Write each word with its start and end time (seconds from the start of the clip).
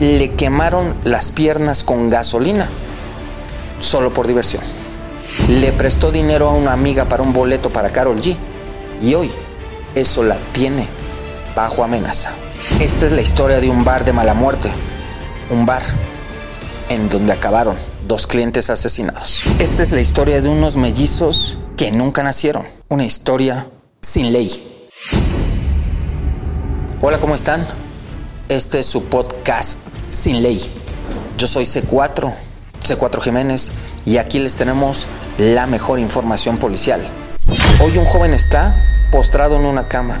le 0.00 0.32
quemaron 0.34 0.94
las 1.04 1.32
piernas 1.32 1.84
con 1.84 2.10
gasolina, 2.10 2.68
solo 3.80 4.12
por 4.12 4.26
diversión. 4.26 4.62
Le 5.48 5.72
prestó 5.72 6.10
dinero 6.10 6.48
a 6.48 6.52
una 6.52 6.72
amiga 6.72 7.08
para 7.08 7.22
un 7.22 7.32
boleto 7.32 7.70
para 7.70 7.90
Carol 7.90 8.20
G. 8.20 8.36
Y 9.00 9.14
hoy 9.14 9.30
eso 9.94 10.22
la 10.22 10.36
tiene 10.52 10.86
bajo 11.54 11.84
amenaza. 11.84 12.32
Esta 12.80 13.06
es 13.06 13.12
la 13.12 13.22
historia 13.22 13.60
de 13.60 13.70
un 13.70 13.84
bar 13.84 14.04
de 14.04 14.12
mala 14.12 14.34
muerte. 14.34 14.70
Un 15.50 15.66
bar 15.66 15.82
en 16.88 17.08
donde 17.08 17.32
acabaron 17.32 17.76
dos 18.06 18.26
clientes 18.26 18.70
asesinados. 18.70 19.44
Esta 19.58 19.82
es 19.82 19.92
la 19.92 20.00
historia 20.00 20.40
de 20.42 20.48
unos 20.48 20.76
mellizos 20.76 21.58
que 21.76 21.90
nunca 21.90 22.22
nacieron. 22.22 22.66
Una 22.88 23.04
historia 23.04 23.68
sin 24.00 24.32
ley. 24.32 24.50
Hola, 27.00 27.18
¿cómo 27.18 27.34
están? 27.34 27.66
Este 28.52 28.80
es 28.80 28.86
su 28.86 29.04
podcast 29.04 29.78
Sin 30.10 30.42
Ley. 30.42 30.60
Yo 31.38 31.46
soy 31.46 31.64
C4, 31.64 32.34
C4 32.82 33.22
Jiménez, 33.22 33.72
y 34.04 34.18
aquí 34.18 34.38
les 34.40 34.56
tenemos 34.56 35.06
la 35.38 35.66
mejor 35.66 35.98
información 35.98 36.58
policial. 36.58 37.00
Hoy 37.82 37.96
un 37.96 38.04
joven 38.04 38.34
está 38.34 39.08
postrado 39.10 39.56
en 39.56 39.64
una 39.64 39.88
cama. 39.88 40.20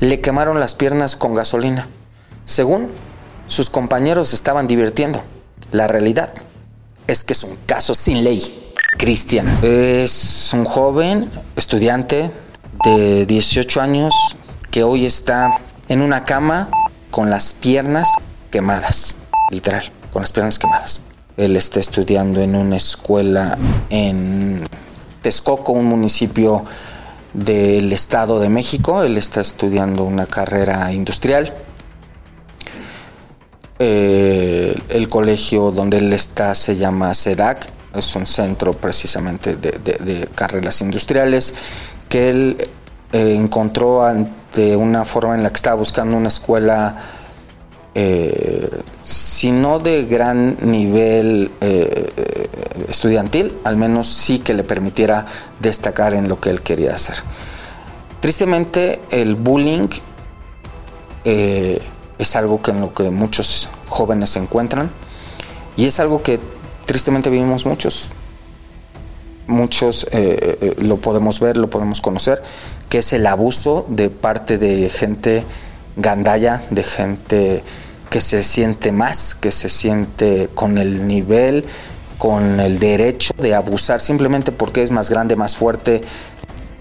Le 0.00 0.22
quemaron 0.22 0.58
las 0.58 0.74
piernas 0.74 1.16
con 1.16 1.34
gasolina. 1.34 1.86
Según 2.46 2.90
sus 3.46 3.68
compañeros 3.68 4.32
estaban 4.32 4.66
divirtiendo. 4.66 5.22
La 5.70 5.86
realidad 5.86 6.32
es 7.08 7.24
que 7.24 7.34
es 7.34 7.44
un 7.44 7.58
caso 7.66 7.94
sin 7.94 8.24
ley. 8.24 8.72
Cristian 8.96 9.46
es 9.60 10.50
un 10.54 10.64
joven 10.64 11.30
estudiante 11.56 12.30
de 12.84 13.26
18 13.26 13.82
años 13.82 14.14
que 14.70 14.82
hoy 14.82 15.04
está 15.04 15.58
en 15.90 16.00
una 16.00 16.24
cama 16.24 16.70
con 17.10 17.30
las 17.30 17.52
piernas 17.52 18.08
quemadas, 18.50 19.16
literal, 19.50 19.90
con 20.12 20.22
las 20.22 20.32
piernas 20.32 20.58
quemadas. 20.58 21.02
Él 21.36 21.56
está 21.56 21.80
estudiando 21.80 22.40
en 22.40 22.54
una 22.54 22.76
escuela 22.76 23.56
en 23.88 24.62
Texcoco, 25.22 25.72
un 25.72 25.86
municipio 25.86 26.64
del 27.32 27.92
Estado 27.92 28.40
de 28.40 28.48
México. 28.48 29.02
Él 29.02 29.16
está 29.16 29.40
estudiando 29.40 30.04
una 30.04 30.26
carrera 30.26 30.92
industrial 30.92 31.52
eh, 33.82 34.78
el 34.90 35.08
colegio 35.08 35.70
donde 35.70 35.96
él 35.96 36.12
está 36.12 36.54
se 36.54 36.76
llama 36.76 37.14
SEDAC, 37.14 37.66
es 37.94 38.14
un 38.14 38.26
centro 38.26 38.74
precisamente 38.74 39.56
de, 39.56 40.28
carreras 40.34 40.82
industriales 40.82 41.54
que 42.06 42.28
él 42.28 42.68
eh, 43.12 43.34
encontró 43.34 44.04
ante 44.50 44.74
una 44.74 45.04
forma 45.04 45.36
en 45.36 45.44
la 45.44 45.50
que 45.50 45.56
estaba 45.56 45.76
buscando 45.76 46.16
una 46.16 46.26
escuela, 46.26 46.96
eh, 47.94 48.68
si 49.04 49.52
no 49.52 49.78
de 49.78 50.06
gran 50.06 50.56
nivel 50.62 51.52
estudiantil, 52.88 53.54
al 53.62 53.76
menos 53.76 54.08
sí 54.08 54.40
que 54.40 54.54
le 54.54 54.64
permitiera 54.64 55.26
destacar 55.60 56.14
en 56.14 56.28
lo 56.28 56.40
que 56.40 56.50
él 56.50 56.62
quería 56.62 56.96
hacer. 56.96 57.16
Tristemente, 58.20 59.00
el 59.10 59.36
bullying 59.36 59.88
es 61.24 62.36
algo 62.36 62.60
que 62.60 62.72
en 62.72 62.80
lo 62.80 62.92
que 62.92 63.10
muchos 63.10 63.68
jóvenes 63.88 64.30
se 64.30 64.40
encuentran 64.40 64.90
y 65.76 65.86
es 65.86 66.00
algo 66.00 66.22
que 66.22 66.40
tristemente 66.86 67.30
vivimos 67.30 67.66
muchos. 67.66 68.10
Muchos 69.46 70.04
eh, 70.04 70.08
eh, 70.12 70.58
eh, 70.60 70.74
lo 70.82 70.96
podemos 70.98 71.40
ver, 71.40 71.56
lo 71.56 71.70
podemos 71.70 72.00
conocer, 72.00 72.42
que 72.90 72.98
es 72.98 73.12
el 73.14 73.26
abuso 73.26 73.86
de 73.88 74.10
parte 74.10 74.58
de 74.58 74.90
gente 74.90 75.44
gandaya, 75.96 76.62
de 76.70 76.82
gente 76.82 77.62
que 78.10 78.20
se 78.20 78.42
siente 78.42 78.90
más, 78.90 79.36
que 79.36 79.52
se 79.52 79.68
siente 79.68 80.50
con 80.54 80.76
el 80.76 81.06
nivel, 81.06 81.64
con 82.18 82.58
el 82.58 82.80
derecho 82.80 83.32
de 83.38 83.54
abusar 83.54 84.00
simplemente 84.00 84.50
porque 84.50 84.82
es 84.82 84.90
más 84.90 85.08
grande, 85.08 85.36
más 85.36 85.56
fuerte, 85.56 86.00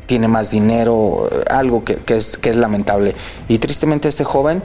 tiene 0.08 0.28
más 0.28 0.50
dinero, 0.50 1.30
algo 1.48 1.86
que, 1.86 2.02
es, 2.08 2.38
que 2.38 2.50
es 2.50 2.56
lamentable. 2.56 3.14
Y 3.48 3.60
tristemente 3.60 4.10
este 4.10 4.24
joven 4.24 4.64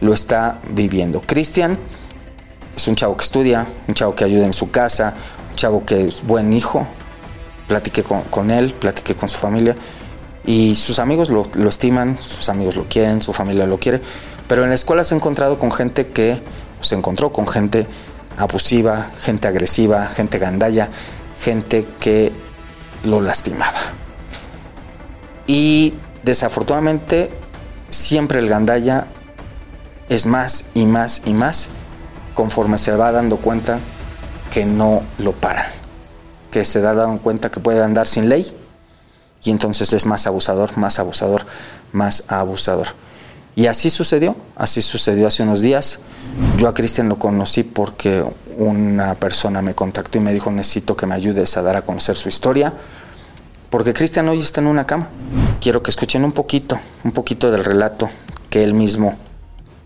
lo 0.00 0.14
está 0.14 0.58
viviendo. 0.70 1.20
Cristian 1.20 1.78
es 2.74 2.88
un 2.88 2.96
chavo 2.96 3.14
que 3.18 3.24
estudia, 3.24 3.66
un 3.86 3.94
chavo 3.94 4.14
que 4.14 4.24
ayuda 4.24 4.46
en 4.46 4.54
su 4.54 4.70
casa, 4.70 5.12
un 5.50 5.56
chavo 5.56 5.84
que 5.84 6.06
es 6.06 6.26
buen 6.26 6.54
hijo. 6.54 6.86
Platiqué 7.68 8.02
con, 8.02 8.50
él, 8.50 8.72
platiqué 8.72 9.14
con 9.14 9.28
su 9.28 9.38
familia 9.38 9.76
y 10.44 10.74
sus 10.74 10.98
amigos 10.98 11.30
lo, 11.30 11.48
estiman, 11.68 12.18
sus 12.18 12.48
amigos 12.48 12.76
lo 12.76 12.84
quieren, 12.84 13.22
su 13.22 13.32
familia 13.32 13.66
lo 13.66 13.78
quiere. 13.78 14.00
Pero 14.48 14.64
en 14.64 14.70
la 14.70 14.74
escuela 14.74 15.04
se 15.04 15.14
ha 15.14 15.16
encontrado 15.16 15.58
con 15.58 15.70
gente 15.70 16.08
que 16.08 16.40
se 16.80 16.94
encontró 16.96 17.32
con 17.32 17.46
gente 17.46 17.86
abusiva, 18.36 19.10
gente 19.20 19.46
agresiva, 19.46 20.06
gente 20.08 20.38
gandalla, 20.38 20.88
gente 21.40 21.86
que 22.00 22.32
lo 23.04 23.20
lastimaba. 23.20 23.78
Y 25.46 25.94
desafortunadamente 26.24 27.30
siempre 27.90 28.40
el 28.40 28.48
gandalla 28.48 29.06
es 30.08 30.26
más 30.26 30.70
y 30.74 30.86
más 30.86 31.22
y 31.24 31.34
más 31.34 31.70
conforme 32.34 32.78
se 32.78 32.96
va 32.96 33.12
dando 33.12 33.36
cuenta 33.36 33.78
que 34.52 34.64
no 34.64 35.02
lo 35.18 35.32
paran, 35.32 35.66
que 36.50 36.64
se 36.64 36.80
da 36.80 36.94
dando 36.94 37.22
cuenta 37.22 37.50
que 37.50 37.60
puede 37.60 37.82
andar 37.82 38.08
sin 38.08 38.28
ley 38.28 38.52
y 39.44 39.50
entonces 39.50 39.92
es 39.92 40.06
más 40.06 40.26
abusador, 40.26 40.76
más 40.76 40.98
abusador, 40.98 41.46
más 41.92 42.24
abusador. 42.28 42.88
Y 43.54 43.66
así 43.66 43.90
sucedió, 43.90 44.36
así 44.56 44.80
sucedió 44.80 45.26
hace 45.26 45.42
unos 45.42 45.60
días. 45.60 46.00
Yo 46.56 46.68
a 46.68 46.74
Cristian 46.74 47.08
lo 47.08 47.18
conocí 47.18 47.64
porque 47.64 48.24
una 48.56 49.14
persona 49.16 49.60
me 49.60 49.74
contactó 49.74 50.18
y 50.18 50.20
me 50.20 50.32
dijo 50.32 50.50
necesito 50.50 50.96
que 50.96 51.06
me 51.06 51.14
ayudes 51.14 51.56
a 51.56 51.62
dar 51.62 51.76
a 51.76 51.82
conocer 51.82 52.16
su 52.16 52.28
historia, 52.28 52.72
porque 53.68 53.92
Cristian 53.92 54.28
hoy 54.28 54.40
está 54.40 54.60
en 54.60 54.68
una 54.68 54.86
cama. 54.86 55.08
Quiero 55.60 55.82
que 55.82 55.90
escuchen 55.90 56.24
un 56.24 56.32
poquito, 56.32 56.78
un 57.04 57.12
poquito 57.12 57.50
del 57.50 57.64
relato 57.64 58.08
que 58.48 58.62
él 58.62 58.74
mismo 58.74 59.16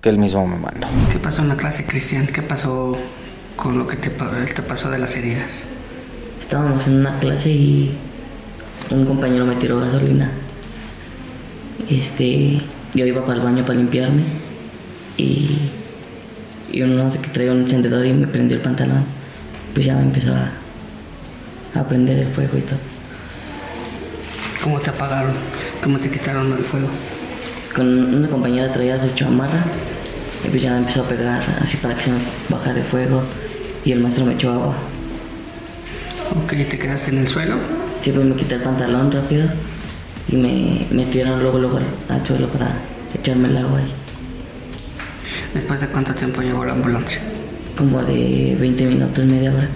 que 0.01 0.11
él 0.11 0.19
mismo 0.19 0.47
me 0.47 0.57
mandó. 0.57 0.87
¿Qué 1.11 1.19
pasó 1.19 1.43
en 1.43 1.49
la 1.49 1.57
clase, 1.57 1.85
Cristian? 1.85 2.29
¿Qué 2.29 2.43
pasó 2.43 2.97
con 3.57 3.79
lo 3.79 3.89
que 3.89 3.97
te, 3.97 4.11
te 4.11 4.63
pasó 4.63 4.91
de 4.91 4.99
las 4.99 5.17
heridas? 5.17 5.63
Estábamos 6.41 6.87
en 6.87 7.01
una 7.01 7.19
clase 7.19 7.51
y 7.51 7.99
un 8.91 9.05
compañero 9.05 9.47
me 9.47 9.57
tiró 9.57 9.81
gasolina. 9.81 10.31
Este, 11.89 12.61
yo 12.95 13.07
iba 13.07 13.25
para 13.25 13.39
el 13.39 13.45
baño 13.45 13.65
para 13.65 13.79
limpiarme 13.79 14.23
y, 15.17 15.59
y 16.73 16.83
uno 16.83 17.13
que 17.13 17.29
traía 17.29 17.53
un 17.53 17.61
encendedor 17.61 18.05
y 18.07 18.13
me 18.13 18.27
prendió 18.27 18.57
el 18.57 18.63
pantalón. 18.63 19.05
Pues 19.75 19.87
ya 19.87 19.95
me 19.95 20.03
empezó 20.03 20.33
a, 20.35 20.51
a 21.81 21.89
prender 21.89 22.19
el 22.19 22.27
fuego 22.29 22.57
y 22.57 22.63
todo. 22.63 22.79
¿Cómo 24.63 24.81
te 24.81 24.91
apagaron? 24.91 25.35
¿Cómo 25.83 25.99
te 25.99 26.11
quitaron 26.11 26.53
el 26.53 26.65
fuego? 26.65 26.89
con 27.77 28.15
una 28.15 28.27
compañera 28.27 28.73
traía 28.73 28.99
su 28.99 29.15
chamarra 29.15 29.63
y 30.43 30.49
pues 30.49 30.63
ya 30.63 30.79
empezó 30.79 31.03
a 31.03 31.09
pegar 31.09 31.43
así 31.61 31.77
para 31.77 31.95
que 31.95 32.05
se 32.05 32.11
me 32.11 32.19
bajara 32.49 32.79
el 32.79 32.85
fuego 32.85 33.23
y 33.85 33.93
el 33.93 34.01
maestro 34.01 34.25
me 34.25 34.33
echó 34.33 34.51
agua. 34.51 34.75
Ok, 36.43 36.53
¿te 36.71 36.79
quedaste 36.79 37.11
en 37.11 37.19
el 37.19 37.29
suelo? 37.29 37.57
Sí, 38.07 38.13
pues 38.13 38.25
me 38.25 38.37
quité 38.37 38.55
el 38.55 38.63
pantalón 38.63 39.11
rápido 39.11 39.49
y 40.29 40.37
me 40.37 40.87
metieron 40.93 41.43
luego, 41.43 41.59
luego 41.59 41.81
al 42.09 42.25
suelo 42.25 42.47
para 42.47 42.69
echarme 43.13 43.49
el 43.49 43.57
agua 43.57 43.81
ahí. 43.81 43.93
¿Después 45.53 45.81
de 45.81 45.89
cuánto 45.89 46.15
tiempo 46.15 46.41
llegó 46.41 46.65
la 46.65 46.75
ambulancia? 46.75 47.19
Como 47.77 48.01
de 48.05 48.57
20 48.61 48.85
minutos, 48.87 49.25
media 49.25 49.53
hora. 49.53 49.69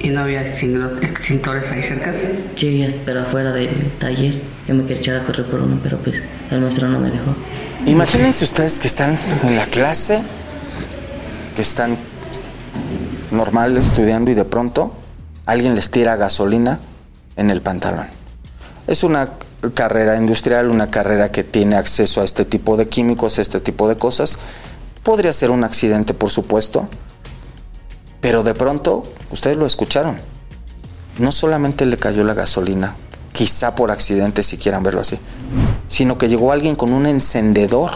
¿Y 0.00 0.10
no 0.10 0.20
había 0.20 0.42
extintores 0.42 1.70
ahí 1.70 1.82
cerca? 1.82 2.12
Sí, 2.54 2.86
pero 3.06 3.22
afuera 3.22 3.50
del 3.52 3.70
taller. 3.98 4.34
Yo 4.68 4.74
me 4.74 4.82
quería 4.82 5.00
echar 5.00 5.16
a 5.16 5.22
correr 5.24 5.46
por 5.46 5.60
uno, 5.60 5.80
pero 5.82 5.96
pues 5.96 6.16
el 6.50 6.60
maestro 6.60 6.86
no 6.88 7.00
me 7.00 7.08
dejó. 7.08 7.34
Imagínense 7.86 8.44
ustedes 8.44 8.78
que 8.78 8.88
están 8.88 9.18
en 9.42 9.56
la 9.56 9.64
clase, 9.64 10.22
que 11.56 11.62
están 11.62 11.96
normal 13.30 13.78
estudiando 13.78 14.30
y 14.30 14.34
de 14.34 14.44
pronto 14.44 14.92
alguien 15.46 15.74
les 15.74 15.90
tira 15.90 16.16
gasolina 16.16 16.78
en 17.36 17.50
el 17.50 17.62
pantalón. 17.62 18.06
Es 18.86 19.04
una 19.04 19.30
carrera 19.74 20.16
industrial, 20.16 20.70
una 20.70 20.90
carrera 20.90 21.30
que 21.30 21.44
tiene 21.44 21.76
acceso 21.76 22.20
a 22.20 22.24
este 22.24 22.44
tipo 22.44 22.76
de 22.76 22.88
químicos, 22.88 23.38
a 23.38 23.42
este 23.42 23.60
tipo 23.60 23.88
de 23.88 23.96
cosas. 23.96 24.38
Podría 25.02 25.32
ser 25.32 25.50
un 25.50 25.64
accidente, 25.64 26.14
por 26.14 26.30
supuesto, 26.30 26.88
pero 28.20 28.42
de 28.42 28.54
pronto, 28.54 29.04
ustedes 29.30 29.56
lo 29.56 29.66
escucharon, 29.66 30.16
no 31.18 31.32
solamente 31.32 31.86
le 31.86 31.96
cayó 31.96 32.24
la 32.24 32.34
gasolina, 32.34 32.94
quizá 33.32 33.74
por 33.74 33.90
accidente 33.90 34.42
si 34.42 34.58
quieran 34.58 34.82
verlo 34.82 35.00
así, 35.00 35.18
sino 35.88 36.18
que 36.18 36.28
llegó 36.28 36.52
alguien 36.52 36.76
con 36.76 36.92
un 36.92 37.06
encendedor 37.06 37.90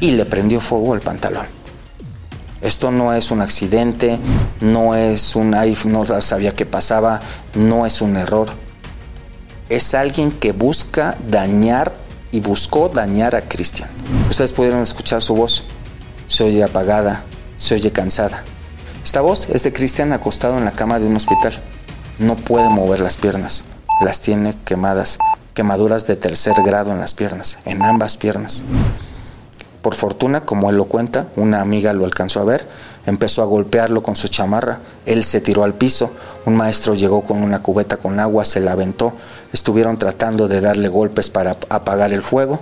y 0.00 0.12
le 0.12 0.24
prendió 0.26 0.60
fuego 0.60 0.94
al 0.94 1.00
pantalón. 1.00 1.46
Esto 2.64 2.90
no 2.90 3.12
es 3.12 3.30
un 3.30 3.42
accidente, 3.42 4.18
no 4.62 4.94
es 4.94 5.36
un 5.36 5.50
no 5.50 6.20
sabía 6.22 6.52
qué 6.52 6.64
pasaba, 6.64 7.20
no 7.54 7.84
es 7.84 8.00
un 8.00 8.16
error. 8.16 8.48
Es 9.68 9.92
alguien 9.92 10.32
que 10.32 10.52
busca 10.52 11.14
dañar 11.28 11.92
y 12.32 12.40
buscó 12.40 12.88
dañar 12.88 13.34
a 13.36 13.42
Cristian. 13.42 13.90
Ustedes 14.30 14.54
pudieron 14.54 14.80
escuchar 14.80 15.20
su 15.20 15.34
voz. 15.34 15.64
se 16.26 16.44
oye 16.44 16.64
apagada, 16.64 17.24
se 17.58 17.74
oye 17.74 17.92
cansada. 17.92 18.44
Esta 19.04 19.20
voz 19.20 19.50
es 19.50 19.62
de 19.62 19.74
Cristian 19.74 20.14
acostado 20.14 20.56
en 20.56 20.64
la 20.64 20.72
cama 20.72 20.98
de 20.98 21.06
un 21.06 21.16
hospital. 21.16 21.52
No 22.18 22.34
puede 22.34 22.70
mover 22.70 23.00
las 23.00 23.18
piernas, 23.18 23.66
las 24.00 24.22
tiene 24.22 24.56
quemadas, 24.64 25.18
quemaduras 25.52 26.06
de 26.06 26.16
tercer 26.16 26.54
grado 26.64 26.92
en 26.92 26.98
las 26.98 27.12
piernas, 27.12 27.58
en 27.66 27.82
ambas 27.84 28.16
piernas. 28.16 28.64
Por 29.84 29.94
fortuna, 29.94 30.46
como 30.46 30.70
él 30.70 30.78
lo 30.78 30.86
cuenta, 30.86 31.28
una 31.36 31.60
amiga 31.60 31.92
lo 31.92 32.06
alcanzó 32.06 32.40
a 32.40 32.44
ver, 32.44 32.66
empezó 33.04 33.42
a 33.42 33.44
golpearlo 33.44 34.02
con 34.02 34.16
su 34.16 34.28
chamarra, 34.28 34.78
él 35.04 35.22
se 35.22 35.42
tiró 35.42 35.62
al 35.62 35.74
piso, 35.74 36.10
un 36.46 36.56
maestro 36.56 36.94
llegó 36.94 37.22
con 37.22 37.42
una 37.42 37.62
cubeta 37.62 37.98
con 37.98 38.18
agua, 38.18 38.46
se 38.46 38.60
la 38.60 38.72
aventó, 38.72 39.12
estuvieron 39.52 39.98
tratando 39.98 40.48
de 40.48 40.62
darle 40.62 40.88
golpes 40.88 41.28
para 41.28 41.58
apagar 41.68 42.14
el 42.14 42.22
fuego 42.22 42.60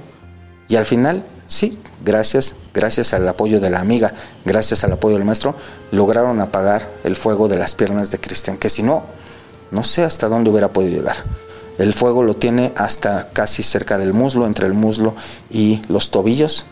y 0.66 0.74
al 0.74 0.84
final, 0.84 1.22
sí, 1.46 1.78
gracias, 2.04 2.56
gracias 2.74 3.14
al 3.14 3.28
apoyo 3.28 3.60
de 3.60 3.70
la 3.70 3.78
amiga, 3.78 4.14
gracias 4.44 4.82
al 4.82 4.90
apoyo 4.90 5.14
del 5.14 5.24
maestro, 5.24 5.54
lograron 5.92 6.40
apagar 6.40 6.88
el 7.04 7.14
fuego 7.14 7.46
de 7.46 7.56
las 7.56 7.76
piernas 7.76 8.10
de 8.10 8.18
Cristian, 8.18 8.56
que 8.56 8.68
si 8.68 8.82
no, 8.82 9.04
no 9.70 9.84
sé 9.84 10.02
hasta 10.02 10.28
dónde 10.28 10.50
hubiera 10.50 10.72
podido 10.72 10.96
llegar. 10.96 11.18
El 11.78 11.94
fuego 11.94 12.24
lo 12.24 12.34
tiene 12.34 12.72
hasta 12.76 13.30
casi 13.32 13.62
cerca 13.62 13.96
del 13.96 14.12
muslo, 14.12 14.44
entre 14.44 14.66
el 14.66 14.74
muslo 14.74 15.14
y 15.50 15.82
los 15.88 16.10
tobillos, 16.10 16.66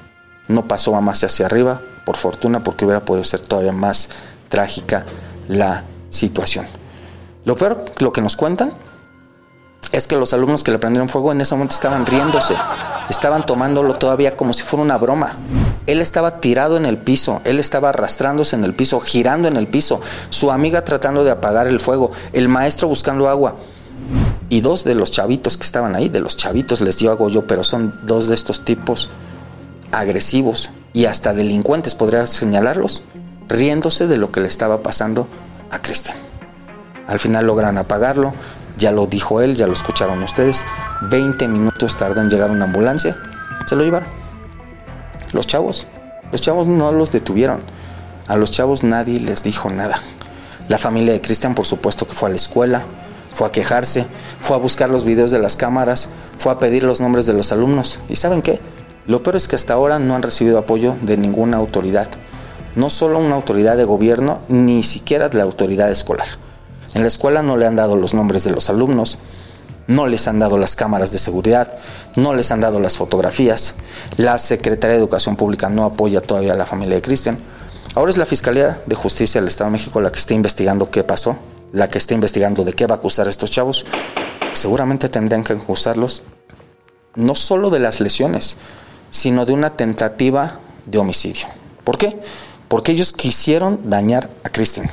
no 0.51 0.67
pasó 0.67 0.97
a 0.97 1.01
más 1.01 1.23
hacia 1.25 1.47
arriba, 1.47 1.81
por 2.05 2.17
fortuna, 2.17 2.63
porque 2.63 2.85
hubiera 2.85 3.05
podido 3.05 3.25
ser 3.25 3.41
todavía 3.41 3.73
más 3.73 4.11
trágica 4.49 5.05
la 5.49 5.85
situación. 6.11 6.67
Lo 7.45 7.57
peor, 7.57 7.85
lo 7.99 8.13
que 8.13 8.21
nos 8.21 8.37
cuentan, 8.37 8.73
es 9.93 10.07
que 10.07 10.17
los 10.17 10.33
alumnos 10.35 10.63
que 10.63 10.71
le 10.71 10.79
prendieron 10.79 11.09
fuego 11.09 11.33
en 11.33 11.41
ese 11.41 11.55
momento 11.55 11.75
estaban 11.75 12.07
riéndose, 12.07 12.55
estaban 13.09 13.47
tomándolo 13.47 13.95
todavía 13.95 14.37
como 14.37 14.53
si 14.53 14.63
fuera 14.63 14.85
una 14.85 14.99
broma. 14.99 15.37
Él 15.87 16.01
estaba 16.01 16.41
tirado 16.41 16.77
en 16.77 16.85
el 16.85 16.99
piso, 16.99 17.41
él 17.45 17.59
estaba 17.59 17.89
arrastrándose 17.89 18.55
en 18.55 18.65
el 18.65 18.75
piso, 18.75 19.01
girando 19.01 19.49
en 19.49 19.57
el 19.57 19.67
piso, 19.67 20.01
su 20.31 20.51
amiga 20.51 20.85
tratando 20.85 21.25
de 21.25 21.31
apagar 21.31 21.67
el 21.67 21.81
fuego, 21.81 22.13
el 22.33 22.49
maestro 22.49 22.89
buscando 22.89 23.29
agua. 23.29 23.57
Y 24.49 24.61
dos 24.61 24.85
de 24.85 24.95
los 24.95 25.13
chavitos 25.13 25.57
que 25.57 25.65
estaban 25.65 25.95
ahí, 25.95 26.09
de 26.09 26.21
los 26.21 26.37
chavitos 26.37 26.81
les 26.81 26.99
dio 26.99 27.11
algo 27.11 27.29
yo, 27.29 27.47
pero 27.47 27.65
son 27.65 27.95
dos 28.03 28.29
de 28.29 28.35
estos 28.35 28.65
tipos 28.65 29.09
agresivos 29.93 30.71
y 30.93 31.07
hasta 31.07 31.35
delincuentes, 31.35 31.95
podría 31.95 32.27
señalarlos, 32.27 33.03
riéndose 33.49 34.07
de 34.07 34.17
lo 34.17 34.33
que 34.33 34.41
le 34.41 34.49
estaba 34.49 34.83
pasando 34.83 35.29
a 35.71 35.81
Cristian. 35.81 36.17
Al 37.07 37.19
final 37.19 37.47
logran 37.47 37.79
apagarlo, 37.79 38.35
ya 38.77 38.93
lo 38.93 39.07
dijo 39.07 39.41
él, 39.41 39.57
ya 39.57 39.67
lo 39.67 39.73
escucharon 39.73 40.23
ustedes, 40.23 40.65
20 41.03 41.49
minutos 41.49 41.97
tardó 41.97 42.21
en 42.21 42.31
llegar 42.31 42.51
una 42.51 42.65
ambulancia, 42.65 43.17
se 43.67 43.77
lo 43.77 43.85
llevaron. 43.85 44.09
Los 45.33 45.47
chavos, 45.47 45.87
los 46.33 46.41
chavos 46.41 46.67
no 46.67 46.93
los 46.93 47.13
detuvieron, 47.13 47.61
a 48.27 48.37
los 48.37 48.51
chavos 48.51 48.85
nadie 48.85 49.21
les 49.21 49.43
dijo 49.43 49.71
nada. 49.71 50.01
La 50.69 50.79
familia 50.79 51.13
de 51.13 51.21
Cristian 51.21 51.55
por 51.55 51.67
supuesto 51.67 52.07
que 52.07 52.15
fue 52.15 52.29
a 52.29 52.31
la 52.31 52.37
escuela, 52.37 52.85
fue 53.33 53.47
a 53.47 53.53
quejarse, 53.53 54.07
fue 54.41 54.57
a 54.57 54.61
buscar 54.61 54.91
los 54.91 55.05
videos 55.05 55.31
de 55.31 55.39
las 55.39 55.57
cámaras, 55.57 56.11
fue 56.39 56.53
a 56.53 56.59
pedir 56.59 56.85
los 56.85 57.01
nombres 57.01 57.27
de 57.27 57.33
los 57.33 57.53
alumnos. 57.53 58.01
¿Y 58.09 58.17
saben 58.17 58.43
qué? 58.43 58.61
Lo 59.11 59.25
peor 59.25 59.35
es 59.35 59.49
que 59.49 59.57
hasta 59.57 59.75
ahora 59.75 59.99
no 59.99 60.15
han 60.15 60.23
recibido 60.23 60.57
apoyo 60.57 60.95
de 61.03 61.17
ninguna 61.17 61.57
autoridad, 61.57 62.09
no 62.77 62.91
solo 62.91 63.19
una 63.19 63.35
autoridad 63.35 63.77
de 63.77 63.83
gobierno, 63.83 64.39
ni 64.47 64.85
siquiera 64.85 65.29
de 65.29 65.37
la 65.37 65.43
autoridad 65.43 65.91
escolar. 65.91 66.29
En 66.95 67.03
la 67.03 67.09
escuela 67.09 67.43
no 67.43 67.57
le 67.57 67.67
han 67.67 67.75
dado 67.75 67.97
los 67.97 68.15
nombres 68.15 68.45
de 68.45 68.53
los 68.53 68.71
alumnos, 68.71 69.19
no 69.89 70.07
les 70.07 70.29
han 70.29 70.39
dado 70.39 70.59
las 70.59 70.77
cámaras 70.77 71.11
de 71.11 71.19
seguridad, 71.19 71.77
no 72.15 72.35
les 72.35 72.53
han 72.53 72.61
dado 72.61 72.79
las 72.79 72.99
fotografías. 72.99 73.75
La 74.17 74.39
Secretaría 74.39 74.95
de 74.95 75.01
Educación 75.01 75.35
Pública 75.35 75.69
no 75.69 75.87
apoya 75.87 76.21
todavía 76.21 76.53
a 76.53 76.57
la 76.57 76.65
familia 76.65 76.95
de 76.95 77.03
Cristian. 77.03 77.41
Ahora 77.97 78.13
es 78.13 78.17
la 78.17 78.27
Fiscalía 78.27 78.81
de 78.87 78.95
Justicia 78.95 79.41
del 79.41 79.49
Estado 79.49 79.71
de 79.71 79.73
México 79.73 80.01
la 80.01 80.13
que 80.13 80.21
está 80.21 80.35
investigando 80.35 80.89
qué 80.89 81.03
pasó, 81.03 81.37
la 81.73 81.89
que 81.89 81.99
está 81.99 82.15
investigando 82.15 82.63
de 82.63 82.75
qué 82.75 82.87
va 82.87 82.95
a 82.95 82.99
acusar 82.99 83.27
a 83.27 83.31
estos 83.31 83.51
chavos. 83.51 83.87
Seguramente 84.53 85.09
tendrían 85.09 85.43
que 85.43 85.55
acusarlos 85.55 86.23
no 87.17 87.35
solo 87.35 87.71
de 87.71 87.81
las 87.81 87.99
lesiones, 87.99 88.57
sino 89.11 89.45
de 89.47 89.53
una 89.53 89.71
tentativa 89.71 90.59
de 90.87 90.99
homicidio. 90.99 91.47
¿Por 91.85 91.99
qué? 91.99 92.21
Porque 92.69 92.93
ellos 92.93 93.13
quisieron 93.13 93.91
dañar 93.91 94.31
a 94.45 94.49
Cristian. 94.49 94.91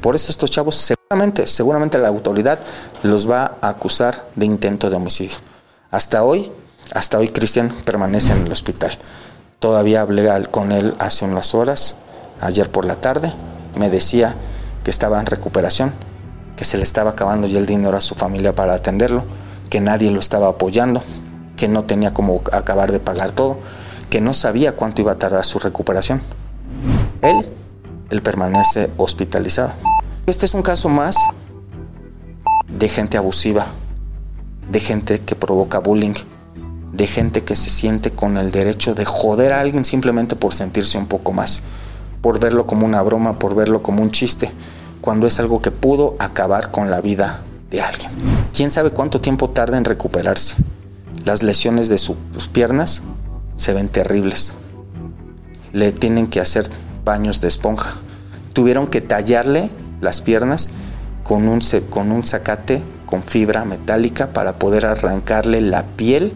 Por 0.00 0.16
eso 0.16 0.32
estos 0.32 0.50
chavos 0.50 0.76
seguramente, 0.76 1.46
seguramente 1.46 1.98
la 1.98 2.08
autoridad 2.08 2.58
los 3.02 3.30
va 3.30 3.56
a 3.60 3.68
acusar 3.68 4.26
de 4.34 4.46
intento 4.46 4.88
de 4.88 4.96
homicidio. 4.96 5.36
Hasta 5.90 6.22
hoy, 6.24 6.50
hasta 6.94 7.18
hoy 7.18 7.28
Cristian 7.28 7.74
permanece 7.84 8.32
en 8.32 8.46
el 8.46 8.52
hospital. 8.52 8.96
Todavía 9.58 10.00
hablé 10.00 10.28
con 10.50 10.72
él 10.72 10.94
hace 10.98 11.26
unas 11.26 11.54
horas, 11.54 11.96
ayer 12.40 12.70
por 12.70 12.86
la 12.86 12.96
tarde, 12.96 13.32
me 13.78 13.90
decía 13.90 14.34
que 14.84 14.90
estaba 14.90 15.20
en 15.20 15.26
recuperación, 15.26 15.92
que 16.56 16.64
se 16.64 16.78
le 16.78 16.84
estaba 16.84 17.10
acabando 17.10 17.46
ya 17.46 17.58
el 17.58 17.66
dinero 17.66 17.96
a 17.96 18.00
su 18.00 18.14
familia 18.14 18.54
para 18.54 18.74
atenderlo, 18.74 19.24
que 19.68 19.80
nadie 19.80 20.10
lo 20.10 20.20
estaba 20.20 20.48
apoyando, 20.48 21.02
que 21.60 21.68
no 21.68 21.84
tenía 21.84 22.14
como 22.14 22.40
acabar 22.52 22.90
de 22.90 23.00
pagar 23.00 23.32
todo, 23.32 23.58
que 24.08 24.22
no 24.22 24.32
sabía 24.32 24.76
cuánto 24.76 25.02
iba 25.02 25.12
a 25.12 25.18
tardar 25.18 25.44
su 25.44 25.58
recuperación. 25.58 26.22
Él, 27.20 27.50
él 28.08 28.22
permanece 28.22 28.88
hospitalizado. 28.96 29.72
Este 30.24 30.46
es 30.46 30.54
un 30.54 30.62
caso 30.62 30.88
más 30.88 31.16
de 32.66 32.88
gente 32.88 33.18
abusiva, 33.18 33.66
de 34.70 34.80
gente 34.80 35.18
que 35.18 35.36
provoca 35.36 35.80
bullying, 35.80 36.14
de 36.94 37.06
gente 37.06 37.44
que 37.44 37.54
se 37.54 37.68
siente 37.68 38.10
con 38.10 38.38
el 38.38 38.52
derecho 38.52 38.94
de 38.94 39.04
joder 39.04 39.52
a 39.52 39.60
alguien 39.60 39.84
simplemente 39.84 40.36
por 40.36 40.54
sentirse 40.54 40.96
un 40.96 41.08
poco 41.08 41.34
más, 41.34 41.62
por 42.22 42.40
verlo 42.40 42.66
como 42.66 42.86
una 42.86 43.02
broma, 43.02 43.38
por 43.38 43.54
verlo 43.54 43.82
como 43.82 44.00
un 44.02 44.12
chiste, 44.12 44.50
cuando 45.02 45.26
es 45.26 45.38
algo 45.38 45.60
que 45.60 45.70
pudo 45.70 46.14
acabar 46.20 46.70
con 46.70 46.90
la 46.90 47.02
vida 47.02 47.42
de 47.70 47.82
alguien. 47.82 48.10
¿Quién 48.54 48.70
sabe 48.70 48.92
cuánto 48.92 49.20
tiempo 49.20 49.50
tarda 49.50 49.76
en 49.76 49.84
recuperarse? 49.84 50.56
Las 51.24 51.42
lesiones 51.42 51.88
de 51.88 51.98
sus 51.98 52.16
piernas 52.52 53.02
se 53.54 53.74
ven 53.74 53.88
terribles. 53.88 54.54
Le 55.72 55.92
tienen 55.92 56.26
que 56.26 56.40
hacer 56.40 56.68
baños 57.04 57.40
de 57.40 57.48
esponja. 57.48 57.94
Tuvieron 58.52 58.86
que 58.86 59.00
tallarle 59.00 59.70
las 60.00 60.20
piernas 60.20 60.70
con 61.22 61.46
un, 61.46 61.60
con 61.90 62.10
un 62.10 62.24
zacate 62.24 62.82
con 63.10 63.22
fibra 63.24 63.64
metálica 63.64 64.32
para 64.32 64.58
poder 64.58 64.86
arrancarle 64.86 65.60
la 65.60 65.82
piel 65.82 66.32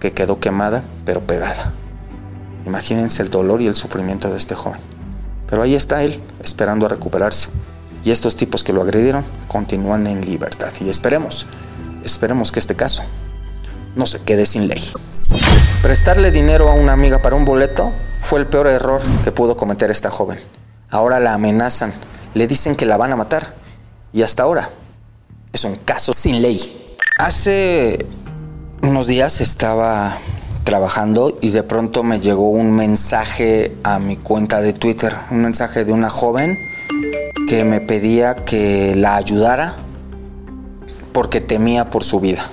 que 0.00 0.12
quedó 0.12 0.38
quemada 0.38 0.84
pero 1.04 1.20
pegada. 1.20 1.72
Imagínense 2.64 3.22
el 3.22 3.30
dolor 3.30 3.60
y 3.60 3.66
el 3.66 3.74
sufrimiento 3.74 4.30
de 4.30 4.38
este 4.38 4.54
joven. 4.54 4.80
Pero 5.48 5.62
ahí 5.62 5.74
está 5.74 6.02
él, 6.04 6.20
esperando 6.42 6.86
a 6.86 6.88
recuperarse. 6.88 7.50
Y 8.04 8.12
estos 8.12 8.36
tipos 8.36 8.64
que 8.64 8.72
lo 8.72 8.82
agredieron 8.82 9.24
continúan 9.48 10.06
en 10.06 10.24
libertad. 10.24 10.72
Y 10.80 10.88
esperemos, 10.88 11.46
esperemos 12.04 12.52
que 12.52 12.60
este 12.60 12.76
caso 12.76 13.02
no 13.96 14.06
se 14.06 14.20
quede 14.22 14.46
sin 14.46 14.68
ley. 14.68 14.82
Prestarle 15.82 16.30
dinero 16.30 16.68
a 16.68 16.74
una 16.74 16.92
amiga 16.92 17.20
para 17.20 17.36
un 17.36 17.44
boleto 17.44 17.92
fue 18.20 18.40
el 18.40 18.46
peor 18.46 18.66
error 18.68 19.02
que 19.22 19.32
pudo 19.32 19.56
cometer 19.56 19.90
esta 19.90 20.10
joven. 20.10 20.38
Ahora 20.90 21.20
la 21.20 21.34
amenazan, 21.34 21.92
le 22.34 22.46
dicen 22.46 22.76
que 22.76 22.86
la 22.86 22.96
van 22.96 23.12
a 23.12 23.16
matar. 23.16 23.54
Y 24.12 24.22
hasta 24.22 24.44
ahora 24.44 24.70
es 25.52 25.64
un 25.64 25.76
caso 25.76 26.12
sin 26.14 26.40
ley. 26.40 26.96
Hace 27.18 28.06
unos 28.82 29.06
días 29.06 29.40
estaba 29.40 30.18
trabajando 30.64 31.36
y 31.42 31.50
de 31.50 31.62
pronto 31.62 32.02
me 32.02 32.20
llegó 32.20 32.48
un 32.48 32.72
mensaje 32.72 33.76
a 33.82 33.98
mi 33.98 34.16
cuenta 34.16 34.62
de 34.62 34.72
Twitter, 34.72 35.14
un 35.30 35.42
mensaje 35.42 35.84
de 35.84 35.92
una 35.92 36.08
joven 36.08 36.58
que 37.48 37.64
me 37.64 37.80
pedía 37.80 38.34
que 38.34 38.94
la 38.96 39.16
ayudara 39.16 39.74
porque 41.12 41.40
temía 41.40 41.90
por 41.90 42.04
su 42.04 42.20
vida 42.20 42.44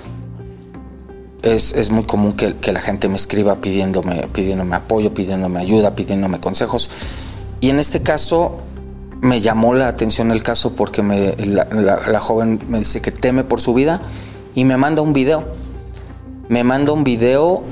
es, 1.42 1.90
muy 1.90 2.04
común 2.04 2.32
que, 2.32 2.72
la 2.72 2.80
gente 2.80 3.08
me 3.08 3.16
escriba 3.16 3.56
pidiéndome, 3.56 4.28
pidiéndome 4.32 4.76
apoyo, 4.76 5.12
pidiéndome 5.12 5.60
ayuda, 5.60 5.94
pidiéndome 5.94 6.40
consejos. 6.40 6.90
Y 7.60 7.70
en 7.70 7.78
este 7.78 8.02
caso 8.02 8.58
me 9.20 9.40
llamó 9.40 9.74
la 9.74 9.88
atención 9.88 10.30
el 10.30 10.42
caso 10.42 10.74
porque 10.74 11.02
me, 11.02 11.36
la, 11.36 12.20
joven 12.20 12.60
me 12.68 12.78
dice 12.78 13.00
que 13.00 13.10
teme 13.10 13.44
por 13.44 13.60
su 13.60 13.74
vida 13.74 14.00
y 14.54 14.64
me 14.64 14.76
manda 14.76 15.02
un 15.02 15.12
video. 15.12 15.44
Me 16.48 16.64
manda 16.64 16.92
un 16.92 17.04
video 17.04 17.62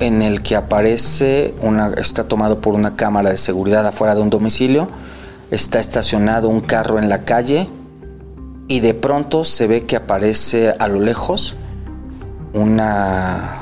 en 0.00 0.22
el 0.22 0.42
que 0.42 0.56
aparece 0.56 1.54
una, 1.60 1.92
está 1.96 2.26
tomado 2.26 2.60
por 2.60 2.74
una 2.74 2.96
cámara 2.96 3.30
de 3.30 3.38
seguridad 3.38 3.86
afuera 3.86 4.14
de 4.14 4.22
un 4.22 4.30
domicilio, 4.30 4.88
está 5.50 5.78
estacionado 5.78 6.48
un 6.48 6.60
carro 6.60 6.98
en 6.98 7.08
la 7.08 7.24
calle 7.24 7.68
y 8.66 8.80
de 8.80 8.94
pronto 8.94 9.44
se 9.44 9.66
ve 9.66 9.84
que 9.84 9.96
aparece 9.96 10.74
a 10.78 10.88
lo 10.88 11.00
lejos 11.00 11.56
una 12.54 13.58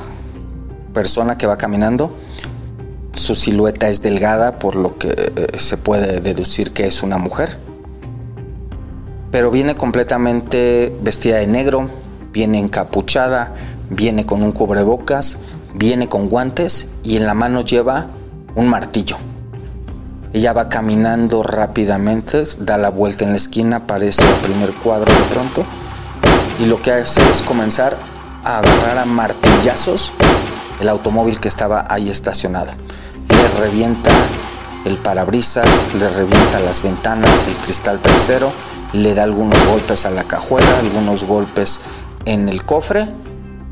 persona 0.93 1.37
que 1.37 1.47
va 1.47 1.57
caminando. 1.57 2.15
Su 3.13 3.35
silueta 3.35 3.89
es 3.89 4.01
delgada, 4.01 4.59
por 4.59 4.75
lo 4.75 4.97
que 4.97 5.09
eh, 5.09 5.59
se 5.59 5.77
puede 5.77 6.21
deducir 6.21 6.71
que 6.71 6.87
es 6.87 7.03
una 7.03 7.17
mujer. 7.17 7.57
Pero 9.31 9.51
viene 9.51 9.75
completamente 9.75 10.95
vestida 11.01 11.37
de 11.37 11.47
negro, 11.47 11.89
viene 12.31 12.59
encapuchada, 12.59 13.53
viene 13.89 14.25
con 14.25 14.43
un 14.43 14.51
cubrebocas, 14.51 15.39
viene 15.73 16.07
con 16.07 16.29
guantes 16.29 16.89
y 17.03 17.17
en 17.17 17.25
la 17.25 17.33
mano 17.33 17.61
lleva 17.61 18.07
un 18.55 18.67
martillo. 18.67 19.17
Ella 20.33 20.53
va 20.53 20.69
caminando 20.69 21.43
rápidamente, 21.43 22.43
da 22.59 22.77
la 22.77 22.89
vuelta 22.89 23.23
en 23.23 23.31
la 23.31 23.37
esquina, 23.37 23.77
aparece 23.77 24.23
el 24.23 24.35
primer 24.47 24.71
cuadro 24.71 25.11
de 25.13 25.33
pronto 25.33 25.63
y 26.59 26.65
lo 26.65 26.81
que 26.81 26.91
hace 26.91 27.21
es 27.31 27.41
comenzar 27.43 28.12
a 28.43 28.59
agarrar 28.59 28.97
a 28.99 29.05
martillazos 29.05 30.11
el 30.79 30.89
automóvil 30.89 31.39
que 31.39 31.47
estaba 31.47 31.85
ahí 31.89 32.09
estacionado. 32.09 32.71
Le 33.29 33.47
revienta 33.61 34.11
el 34.85 34.97
parabrisas, 34.97 35.67
le 35.97 36.09
revienta 36.09 36.59
las 36.59 36.83
ventanas, 36.83 37.47
el 37.47 37.55
cristal 37.55 37.99
trasero, 37.99 38.51
le 38.91 39.13
da 39.13 39.23
algunos 39.23 39.65
golpes 39.65 40.05
a 40.05 40.09
la 40.09 40.23
cajuela, 40.25 40.79
algunos 40.79 41.23
golpes 41.23 41.79
en 42.25 42.49
el 42.49 42.63
cofre, 42.65 43.07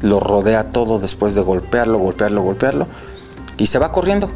lo 0.01 0.20
rodea 0.20 0.72
todo 0.72 1.00
después 1.00 1.36
de 1.36 1.42
golpearlo, 1.42 2.00
golpearlo, 2.00 2.42
golpearlo 2.42 2.88
y 3.58 3.68
se 3.68 3.80
va 3.80 3.92
corriendo. 3.92 4.30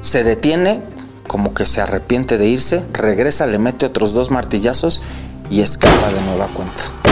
Se 0.00 0.22
detiene, 0.22 0.82
como 1.26 1.54
que 1.54 1.66
se 1.66 1.80
arrepiente 1.80 2.38
de 2.38 2.46
irse, 2.46 2.84
regresa, 2.92 3.46
le 3.46 3.58
mete 3.58 3.86
otros 3.86 4.12
dos 4.12 4.30
martillazos 4.30 5.02
y 5.50 5.60
escapa 5.60 6.12
de 6.12 6.20
nueva 6.22 6.46
cuenta. 6.48 7.05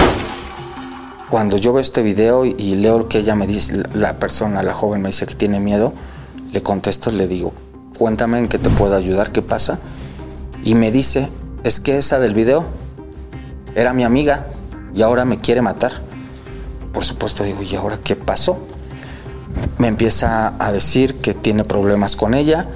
Cuando 1.35 1.57
yo 1.57 1.73
veo 1.73 1.81
este 1.81 2.05
video 2.05 2.45
y 2.45 2.77
leo 2.77 2.97
lo 2.97 3.09
que 3.09 3.19
ella 3.19 3.35
me 3.35 3.49
dice, 3.49 3.83
la 3.93 4.21
persona, 4.21 4.63
la 4.63 4.73
joven 4.73 5.03
me 5.03 5.09
dice 5.09 5.27
que 5.27 5.35
tiene 5.35 5.59
miedo, 5.59 5.93
le 6.53 6.63
contesto, 6.63 7.11
le 7.11 7.27
digo, 7.27 7.53
cuéntame 7.99 8.39
en 8.39 8.47
qué 8.47 8.57
te 8.57 8.71
puedo 8.71 8.95
ayudar, 8.95 9.33
qué 9.33 9.43
pasa. 9.43 9.81
Y 10.63 10.77
me 10.77 10.93
dice, 10.93 11.29
es 11.65 11.81
que 11.81 11.99
esa 11.99 12.21
del 12.21 12.35
video 12.35 12.67
era 13.75 13.93
mi 13.93 14.05
amiga 14.05 14.47
y 14.95 15.03
ahora 15.03 15.25
me 15.25 15.41
quiere 15.41 15.61
matar. 15.61 15.91
Por 16.93 17.05
supuesto 17.05 17.43
digo, 17.43 17.65
¿y 17.65 17.75
ahora 17.75 17.99
qué 17.99 18.15
pasó? 18.15 18.61
Me 19.79 19.89
empieza 19.89 20.55
a 20.61 20.71
decir 20.71 21.17
que 21.17 21.35
tiene 21.35 21.65
problemas 21.65 22.15
con 22.15 22.35
ella, 22.35 22.69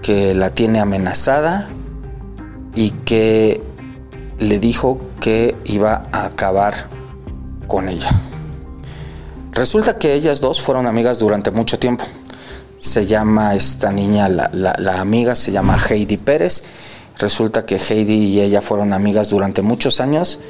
que 0.00 0.32
la 0.32 0.48
tiene 0.54 0.80
amenazada 0.80 1.68
y 2.74 2.92
que 2.92 3.62
le 4.38 4.58
dijo 4.58 5.00
que 5.20 5.54
iba 5.66 6.06
a 6.12 6.24
acabar 6.24 7.03
con 7.66 7.88
ella. 7.88 8.10
Resulta 9.52 9.98
que 9.98 10.14
ellas 10.14 10.40
dos 10.40 10.60
fueron 10.60 10.86
amigas 10.86 11.20
durante 11.20 11.50
mucho 11.52 11.78
tiempo. 11.78 12.04
Se 12.80 13.06
llama 13.06 13.54
esta 13.54 13.92
niña, 13.92 14.28
la, 14.28 14.50
la, 14.52 15.00
amiga 15.00 15.34
se 15.36 15.52
llama 15.52 15.78
Heidi 15.78 16.16
Pérez. 16.16 16.64
Resulta 17.18 17.64
que 17.64 17.76
Heidi 17.76 18.24
y 18.24 18.40
ella 18.40 18.60
fueron 18.60 18.92
amigas 18.92 19.30
durante 19.30 19.62
muchos 19.62 20.00
años, 20.00 20.40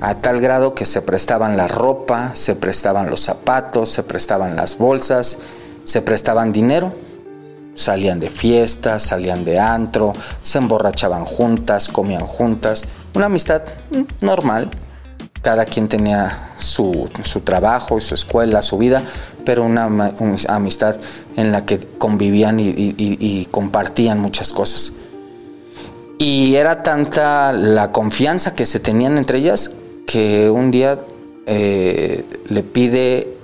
a 0.00 0.14
tal 0.14 0.40
grado 0.40 0.74
que 0.74 0.86
se 0.86 1.02
prestaban 1.02 1.56
la 1.56 1.66
ropa, 1.66 2.30
se 2.34 2.54
prestaban 2.54 3.10
los 3.10 3.20
zapatos, 3.20 3.90
se 3.90 4.04
prestaban 4.04 4.54
las 4.54 4.78
bolsas, 4.78 5.38
se 5.84 6.00
prestaban 6.02 6.52
dinero. 6.52 6.94
Salían 7.74 8.20
de 8.20 8.28
fiestas, 8.28 9.02
salían 9.04 9.44
de 9.44 9.58
antro, 9.58 10.12
se 10.42 10.58
emborrachaban 10.58 11.24
juntas, 11.24 11.88
comían 11.88 12.26
juntas. 12.26 12.86
Una 13.14 13.26
amistad 13.26 13.62
normal, 14.20 14.70
cada 15.42 15.64
quien 15.64 15.88
tenía 15.88 16.52
su, 16.56 17.10
trabajo, 17.44 18.00
su 18.00 18.14
escuela, 18.14 18.62
su 18.62 18.78
vida, 18.78 19.02
pero 19.44 19.64
una, 19.64 20.12
amistad 20.48 20.96
en 21.36 21.52
la 21.52 21.64
que 21.64 21.78
convivían 21.98 22.58
y, 22.60 23.46
compartían 23.50 24.20
muchas 24.20 24.52
cosas. 24.52 24.94
Y 26.18 26.56
era 26.56 26.82
tanta 26.82 27.52
la 27.52 27.92
confianza 27.92 28.54
que 28.54 28.66
se 28.66 28.80
tenían 28.80 29.18
entre 29.18 29.38
ellas 29.38 29.72
que 30.06 30.50
un 30.50 30.70
día 30.70 30.98
eh, 31.46 32.24
le 32.48 32.62
pide 32.62 33.36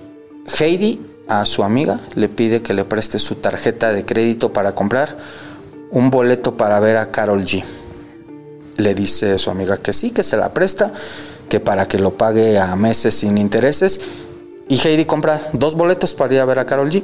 Heidi 0.58 1.00
a 1.28 1.44
su 1.44 1.62
amiga, 1.62 2.00
le 2.16 2.28
pide 2.28 2.62
que 2.62 2.74
le 2.74 2.84
preste 2.84 3.18
su 3.18 3.36
tarjeta 3.36 3.92
de 3.92 4.04
crédito 4.04 4.52
para 4.52 4.74
comprar 4.74 5.16
un 5.90 6.10
boleto 6.10 6.56
para 6.56 6.80
ver 6.80 6.96
a 6.96 7.10
Carol 7.12 7.44
G. 7.44 7.62
Le 8.76 8.94
dice 8.94 9.34
a 9.34 9.38
su 9.38 9.50
amiga 9.50 9.76
que 9.76 9.92
sí, 9.92 10.10
que 10.10 10.24
se 10.24 10.36
la 10.36 10.52
presta 10.52 10.92
que 11.48 11.60
para 11.60 11.86
que 11.86 11.98
lo 11.98 12.14
pague 12.14 12.58
a 12.58 12.74
meses 12.76 13.14
sin 13.14 13.38
intereses. 13.38 14.00
Y 14.68 14.78
Heidi 14.78 15.04
compra 15.04 15.40
dos 15.52 15.74
boletos 15.74 16.14
para 16.14 16.34
ir 16.34 16.40
a 16.40 16.44
ver 16.44 16.58
a 16.58 16.66
Carol 16.66 16.90
G. 16.90 17.02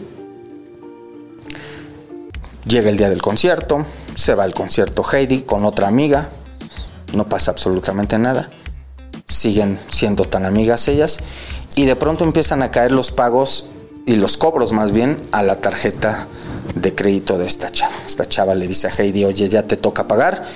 Llega 2.64 2.90
el 2.90 2.96
día 2.96 3.08
del 3.08 3.22
concierto, 3.22 3.84
se 4.14 4.34
va 4.34 4.44
al 4.44 4.54
concierto 4.54 5.02
Heidi 5.02 5.42
con 5.42 5.64
otra 5.64 5.88
amiga, 5.88 6.28
no 7.14 7.28
pasa 7.28 7.50
absolutamente 7.50 8.18
nada, 8.18 8.50
siguen 9.26 9.78
siendo 9.90 10.24
tan 10.24 10.44
amigas 10.44 10.86
ellas 10.88 11.20
y 11.74 11.86
de 11.86 11.96
pronto 11.96 12.24
empiezan 12.24 12.62
a 12.62 12.70
caer 12.70 12.92
los 12.92 13.10
pagos 13.10 13.68
y 14.06 14.16
los 14.16 14.36
cobros 14.36 14.72
más 14.72 14.92
bien 14.92 15.16
a 15.32 15.42
la 15.42 15.56
tarjeta 15.56 16.28
de 16.74 16.94
crédito 16.94 17.38
de 17.38 17.46
esta 17.46 17.70
chava. 17.70 17.94
Esta 18.06 18.26
chava 18.26 18.54
le 18.54 18.66
dice 18.66 18.88
a 18.88 18.90
Heidi, 18.90 19.24
oye, 19.24 19.48
ya 19.48 19.62
te 19.64 19.76
toca 19.76 20.04
pagar. 20.04 20.46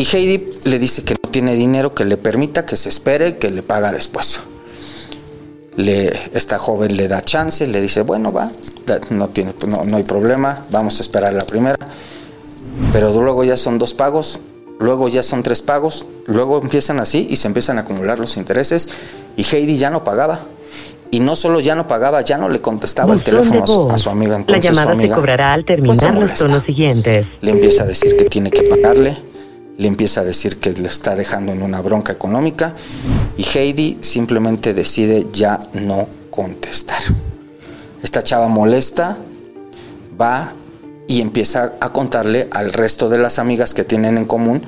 Y 0.00 0.06
Heidi 0.16 0.42
le 0.64 0.78
dice 0.78 1.04
que 1.04 1.14
tiene 1.14 1.54
dinero 1.54 1.94
que 1.94 2.06
le 2.06 2.16
permita 2.16 2.64
que 2.64 2.76
se 2.76 2.88
espere, 2.88 3.36
que 3.36 3.50
le 3.50 3.62
paga 3.62 3.92
después. 3.92 4.40
Le, 5.76 6.18
esta 6.32 6.58
joven 6.58 6.96
le 6.96 7.06
da 7.06 7.20
chance, 7.20 7.66
le 7.66 7.82
dice, 7.82 8.00
bueno, 8.00 8.32
va, 8.32 8.50
no, 9.10 9.28
tiene, 9.28 9.52
no, 9.68 9.82
no 9.82 9.98
hay 9.98 10.02
problema, 10.02 10.58
vamos 10.70 11.00
a 11.00 11.02
esperar 11.02 11.34
la 11.34 11.44
primera. 11.44 11.76
Pero 12.94 13.12
luego 13.12 13.44
ya 13.44 13.58
son 13.58 13.76
dos 13.76 13.92
pagos, 13.92 14.40
luego 14.78 15.10
ya 15.10 15.22
son 15.22 15.42
tres 15.42 15.60
pagos, 15.60 16.06
luego 16.24 16.62
empiezan 16.62 16.98
así 16.98 17.26
y 17.28 17.36
se 17.36 17.48
empiezan 17.48 17.76
a 17.76 17.82
acumular 17.82 18.18
los 18.18 18.38
intereses 18.38 18.88
y 19.36 19.44
Heidi 19.44 19.76
ya 19.76 19.90
no 19.90 20.02
pagaba. 20.02 20.40
Y 21.10 21.20
no 21.20 21.36
solo 21.36 21.60
ya 21.60 21.74
no 21.74 21.86
pagaba, 21.86 22.22
ya 22.22 22.38
no 22.38 22.48
le 22.48 22.62
contestaba 22.62 23.12
el 23.12 23.22
teléfono 23.22 23.64
a 23.90 23.98
su, 23.98 24.08
amiga. 24.08 24.36
Entonces, 24.36 24.64
la 24.64 24.70
llamada 24.70 24.86
su 24.86 24.92
amiga, 24.92 25.14
se 25.14 25.20
cobrará 25.20 25.52
al 25.52 25.64
pues, 25.66 25.98
terminar 25.98 26.30
los 26.30 26.38
tonos 26.38 26.64
siguientes. 26.64 27.26
Le 27.42 27.50
empieza 27.50 27.82
a 27.82 27.86
decir 27.86 28.16
que 28.16 28.24
tiene 28.24 28.50
que 28.50 28.62
pagarle 28.62 29.29
le 29.80 29.88
empieza 29.88 30.20
a 30.20 30.24
decir 30.24 30.58
que 30.58 30.74
le 30.74 30.88
está 30.88 31.16
dejando 31.16 31.52
en 31.52 31.62
una 31.62 31.80
bronca 31.80 32.12
económica 32.12 32.74
y 33.38 33.46
Heidi 33.56 33.96
simplemente 34.02 34.74
decide 34.74 35.26
ya 35.32 35.58
no 35.72 36.06
contestar. 36.28 37.00
Esta 38.02 38.22
chava 38.22 38.46
molesta, 38.48 39.16
va 40.20 40.52
y 41.08 41.22
empieza 41.22 41.72
a 41.80 41.94
contarle 41.94 42.48
al 42.50 42.74
resto 42.74 43.08
de 43.08 43.16
las 43.16 43.38
amigas 43.38 43.72
que 43.72 43.84
tienen 43.84 44.18
en 44.18 44.26
común, 44.26 44.60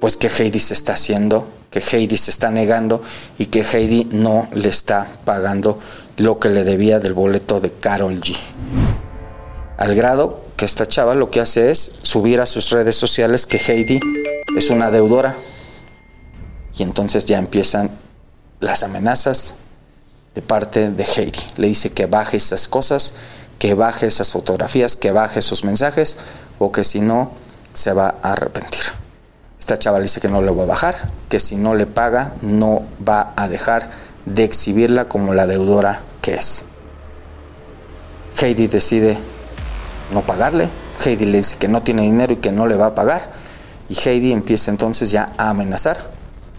pues 0.00 0.16
que 0.16 0.28
Heidi 0.28 0.58
se 0.58 0.72
está 0.72 0.94
haciendo, 0.94 1.46
que 1.70 1.80
Heidi 1.80 2.16
se 2.16 2.30
está 2.30 2.50
negando 2.50 3.02
y 3.36 3.46
que 3.46 3.60
Heidi 3.60 4.08
no 4.10 4.48
le 4.54 4.70
está 4.70 5.06
pagando 5.26 5.78
lo 6.16 6.38
que 6.38 6.48
le 6.48 6.64
debía 6.64 6.98
del 6.98 7.12
boleto 7.12 7.60
de 7.60 7.72
Carol 7.72 8.22
G. 8.22 8.34
Al 9.76 9.94
grado 9.94 10.46
que 10.56 10.64
esta 10.64 10.86
chava 10.86 11.14
lo 11.14 11.28
que 11.28 11.40
hace 11.40 11.70
es 11.70 11.92
subir 12.02 12.40
a 12.40 12.46
sus 12.46 12.70
redes 12.70 12.96
sociales 12.96 13.44
que 13.44 13.58
Heidi 13.58 14.00
es 14.56 14.70
una 14.70 14.90
deudora. 14.90 15.34
Y 16.74 16.82
entonces 16.82 17.26
ya 17.26 17.38
empiezan 17.38 17.90
las 18.60 18.82
amenazas 18.82 19.54
de 20.34 20.42
parte 20.42 20.90
de 20.90 21.04
Heidi. 21.04 21.38
Le 21.56 21.68
dice 21.68 21.92
que 21.92 22.06
baje 22.06 22.36
esas 22.36 22.68
cosas, 22.68 23.14
que 23.58 23.74
baje 23.74 24.06
esas 24.06 24.32
fotografías, 24.32 24.96
que 24.96 25.12
baje 25.12 25.38
esos 25.38 25.64
mensajes, 25.64 26.18
o 26.58 26.72
que 26.72 26.84
si 26.84 27.00
no, 27.00 27.32
se 27.74 27.92
va 27.92 28.16
a 28.22 28.32
arrepentir. 28.32 28.80
Esta 29.60 29.78
chava 29.78 29.98
le 29.98 30.04
dice 30.04 30.20
que 30.20 30.28
no 30.28 30.42
le 30.42 30.50
va 30.50 30.62
a 30.62 30.66
bajar, 30.66 31.10
que 31.28 31.40
si 31.40 31.56
no 31.56 31.74
le 31.74 31.86
paga, 31.86 32.34
no 32.40 32.82
va 33.06 33.32
a 33.36 33.48
dejar 33.48 33.90
de 34.24 34.44
exhibirla 34.44 35.08
como 35.08 35.34
la 35.34 35.46
deudora 35.46 36.02
que 36.22 36.34
es. 36.34 36.64
Heidi 38.40 38.66
decide 38.66 39.18
no 40.12 40.22
pagarle. 40.22 40.68
Heidi 41.04 41.26
le 41.26 41.38
dice 41.38 41.56
que 41.56 41.68
no 41.68 41.82
tiene 41.82 42.02
dinero 42.02 42.34
y 42.34 42.36
que 42.36 42.52
no 42.52 42.66
le 42.66 42.76
va 42.76 42.86
a 42.86 42.94
pagar. 42.94 43.45
Y 43.88 43.94
Heidi 43.94 44.32
empieza 44.32 44.70
entonces 44.70 45.10
ya 45.10 45.32
a 45.38 45.50
amenazar 45.50 46.10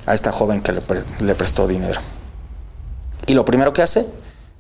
a 0.06 0.14
esta 0.14 0.32
joven 0.32 0.62
que 0.62 0.74
le, 1.20 1.36
prestó 1.36 1.68
dinero. 1.68 2.00
Y 3.26 3.34
lo 3.34 3.44
primero 3.44 3.74
que 3.74 3.82
hace 3.82 4.08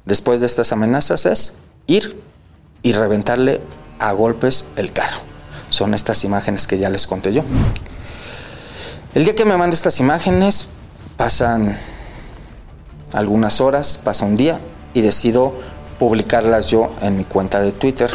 después 0.06 0.42
de 0.42 0.46
estas 0.46 0.72
amenazas 0.72 1.26
es 1.26 1.54
ir 1.88 2.22
y 2.84 2.94
reventarle 2.94 3.62
a 4.00 4.12
golpes 4.12 4.66
el 4.76 4.92
carro. 4.92 5.20
Son 5.70 5.94
estas 5.94 6.24
imágenes 6.24 6.68
que 6.68 6.78
ya 6.78 6.90
les 6.90 7.08
conté 7.08 7.34
yo. 7.34 7.44
El 9.16 9.24
día 9.24 9.36
que 9.36 9.46
me 9.46 9.58
manda 9.58 9.74
estas 9.74 10.00
imágenes 10.00 10.68
pasan 11.16 11.78
algunas 13.14 13.62
horas, 13.62 14.00
pasa 14.04 14.26
un 14.26 14.36
día 14.36 14.60
y 14.94 15.02
decido 15.02 15.54
publicarlas 15.98 16.68
yo 16.68 16.92
en 17.02 17.18
mi 17.18 17.24
cuenta 17.24 17.60
de 17.60 17.72
Twitter. 17.72 18.12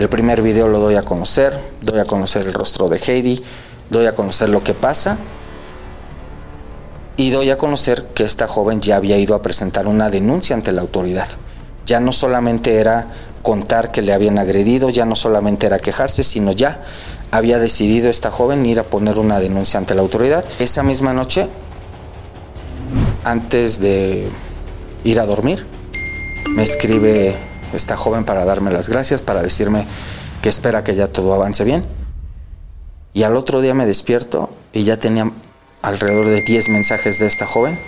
El 0.00 0.08
primer 0.08 0.40
video 0.40 0.66
lo 0.66 0.78
doy 0.78 0.94
a 0.94 1.02
conocer, 1.02 1.60
doy 1.82 2.00
a 2.00 2.06
conocer 2.06 2.46
el 2.46 2.54
rostro 2.54 2.88
de 2.88 2.96
Heidi, 2.96 3.38
doy 3.90 4.06
a 4.06 4.14
conocer 4.14 4.48
lo 4.48 4.64
que 4.64 4.72
pasa 4.72 5.18
y 7.18 7.28
doy 7.28 7.50
a 7.50 7.58
conocer 7.58 8.06
que 8.14 8.24
esta 8.24 8.48
joven 8.48 8.80
ya 8.80 8.96
había 8.96 9.18
ido 9.18 9.34
a 9.34 9.42
presentar 9.42 9.86
una 9.86 10.08
denuncia 10.08 10.56
ante 10.56 10.72
la 10.72 10.80
autoridad. 10.80 11.28
Ya 11.84 12.00
no 12.00 12.12
solamente 12.12 12.76
era 12.76 13.08
contar 13.42 13.90
que 13.90 14.00
le 14.00 14.14
habían 14.14 14.38
agredido, 14.38 14.88
ya 14.88 15.04
no 15.04 15.14
solamente 15.14 15.66
era 15.66 15.78
quejarse, 15.78 16.24
sino 16.24 16.52
ya 16.52 16.82
había 17.30 17.58
decidido 17.58 18.08
esta 18.08 18.30
joven 18.30 18.64
ir 18.64 18.80
a 18.80 18.84
poner 18.84 19.18
una 19.18 19.38
denuncia 19.38 19.78
ante 19.78 19.94
la 19.94 20.00
autoridad. 20.00 20.46
Esa 20.60 20.82
misma 20.82 21.12
noche, 21.12 21.46
antes 23.22 23.80
de 23.80 24.30
ir 25.04 25.20
a 25.20 25.26
dormir, 25.26 25.66
me 26.48 26.62
escribe 26.62 27.49
esta 27.72 27.96
joven 27.96 28.24
para 28.24 28.44
darme 28.44 28.70
las 28.70 28.88
gracias, 28.88 29.22
para 29.22 29.42
decirme 29.42 29.86
que 30.42 30.48
espera 30.48 30.84
que 30.84 30.94
ya 30.94 31.08
todo 31.08 31.34
avance 31.34 31.64
bien. 31.64 31.84
Y 33.12 33.24
al 33.24 33.36
otro 33.36 33.60
día 33.60 33.74
me 33.74 33.86
despierto 33.86 34.50
y 34.72 34.84
ya 34.84 34.98
tenía 34.98 35.30
alrededor 35.82 36.26
de 36.26 36.42
10 36.42 36.68
mensajes 36.68 37.18
de 37.18 37.26
esta 37.26 37.46
joven 37.46 37.78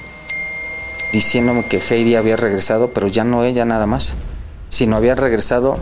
diciéndome 1.12 1.66
que 1.68 1.78
Heidi 1.78 2.16
había 2.16 2.36
regresado, 2.36 2.92
pero 2.92 3.06
ya 3.06 3.22
no 3.22 3.44
ella 3.44 3.64
nada 3.64 3.86
más, 3.86 4.14
sino 4.70 4.96
había 4.96 5.14
regresado 5.14 5.78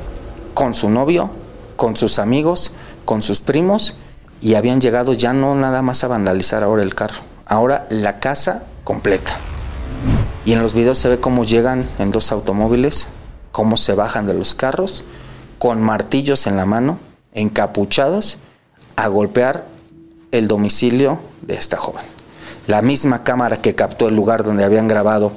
con 0.55 0.75
su 0.75 0.91
novio, 0.91 1.31
con 1.77 1.97
sus 1.97 2.19
amigos, 2.19 2.73
con 3.05 3.23
sus 3.23 3.41
primos 3.41 3.95
y 4.41 4.55
habían 4.55 4.81
llegado 4.81 5.13
ya 5.13 5.33
no 5.33 5.55
nada 5.55 5.83
más 5.83 6.03
a 6.03 6.09
vandalizar 6.09 6.63
ahora 6.63 6.83
el 6.83 6.95
carro, 6.95 7.21
ahora 7.47 7.87
la 7.91 8.19
casa 8.19 8.65
completa. 8.85 9.33
Y 10.45 10.53
en 10.53 10.63
los 10.63 10.75
videos 10.75 10.99
se 10.99 11.09
ve 11.09 11.21
cómo 11.21 11.45
llegan 11.45 11.89
en 11.99 12.11
dos 12.11 12.33
automóviles, 12.33 13.09
cómo 13.53 13.77
se 13.77 13.95
bajan 13.95 14.27
de 14.27 14.35
los 14.35 14.55
carros, 14.55 15.05
con 15.59 15.81
martillos 15.81 16.47
en 16.47 16.57
la 16.57 16.67
mano, 16.67 16.99
encapuchados, 17.33 18.39
a 18.97 19.09
golpear 19.09 19.67
el 20.31 20.49
domicilio 20.49 21.21
de 21.43 21.55
esta 21.55 21.77
joven. 21.77 22.05
La 22.67 22.83
misma 22.83 23.25
cámara 23.25 23.57
que 23.57 23.75
captó 23.75 24.09
el 24.09 24.17
lugar 24.17 24.45
donde 24.45 24.65
habían 24.65 24.89
grabado 24.89 25.33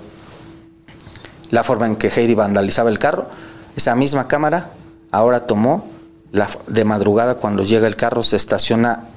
la 1.50 1.64
forma 1.64 1.86
en 1.86 1.96
que 1.96 2.08
Heidi 2.08 2.34
vandalizaba 2.34 2.90
el 2.90 3.00
carro, 3.00 3.28
esa 3.76 3.96
misma 3.96 4.28
cámara 4.28 4.72
ahora 5.12 5.46
tomó 5.46 5.88
la, 6.32 6.50
de 6.68 6.84
madrugada 6.84 7.36
cuando 7.36 7.64
llega 7.64 7.88
el 7.88 7.96
carro, 7.96 8.24
se 8.24 8.36
estaciona 8.36 9.08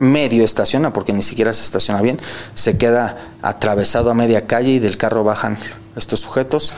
medio 0.00 0.44
estaciona, 0.44 0.92
porque 0.92 1.12
ni 1.12 1.22
siquiera 1.22 1.52
se 1.52 1.62
estaciona 1.62 2.00
bien, 2.00 2.18
se 2.54 2.78
queda 2.78 3.18
atravesado 3.42 4.10
a 4.10 4.14
media 4.14 4.46
calle 4.46 4.70
y 4.70 4.78
del 4.78 4.96
carro 4.96 5.22
bajan 5.22 5.58
estos 5.94 6.20
sujetos, 6.20 6.72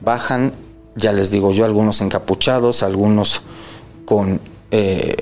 bajan, 0.00 0.52
ya 0.96 1.12
les 1.12 1.30
digo 1.30 1.52
yo, 1.52 1.64
algunos 1.64 2.00
encapuchados, 2.00 2.82
algunos 2.82 3.42
con, 4.04 4.40
eh, 4.70 5.16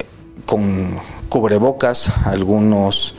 con 0.47 0.99
cubrebocas, 1.29 2.13
algunos 2.27 3.15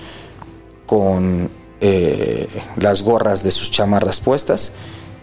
con 0.86 1.50
eh, 1.82 2.48
las 2.78 3.04
gorras 3.04 3.44
de 3.44 3.52
sus 3.52 3.72
chamarras 3.72 4.20
puestas 4.20 4.74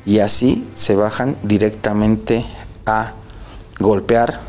y 0.07 0.21
así 0.21 0.63
se 0.75 0.95
bajan 0.95 1.37
directamente 1.43 2.47
a 2.87 3.13
golpear 3.81 4.41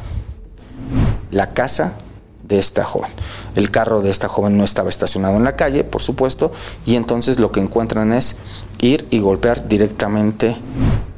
la 1.31 1.53
casa 1.53 1.95
de 2.43 2.59
esta 2.59 2.85
joven. 2.85 3.11
El 3.55 3.71
carro 3.71 4.01
de 4.01 4.11
esta 4.11 4.29
joven 4.29 4.55
no 4.57 4.63
estaba 4.63 4.89
estacionado 4.89 5.35
en 5.35 5.43
la 5.43 5.55
calle, 5.55 5.83
por 5.83 6.01
supuesto, 6.01 6.51
y 6.85 6.95
entonces 6.95 7.39
lo 7.39 7.51
que 7.51 7.59
encuentran 7.59 8.13
es 8.13 8.37
ir 8.79 9.05
y 9.09 9.19
golpear 9.19 9.67
directamente 9.67 10.55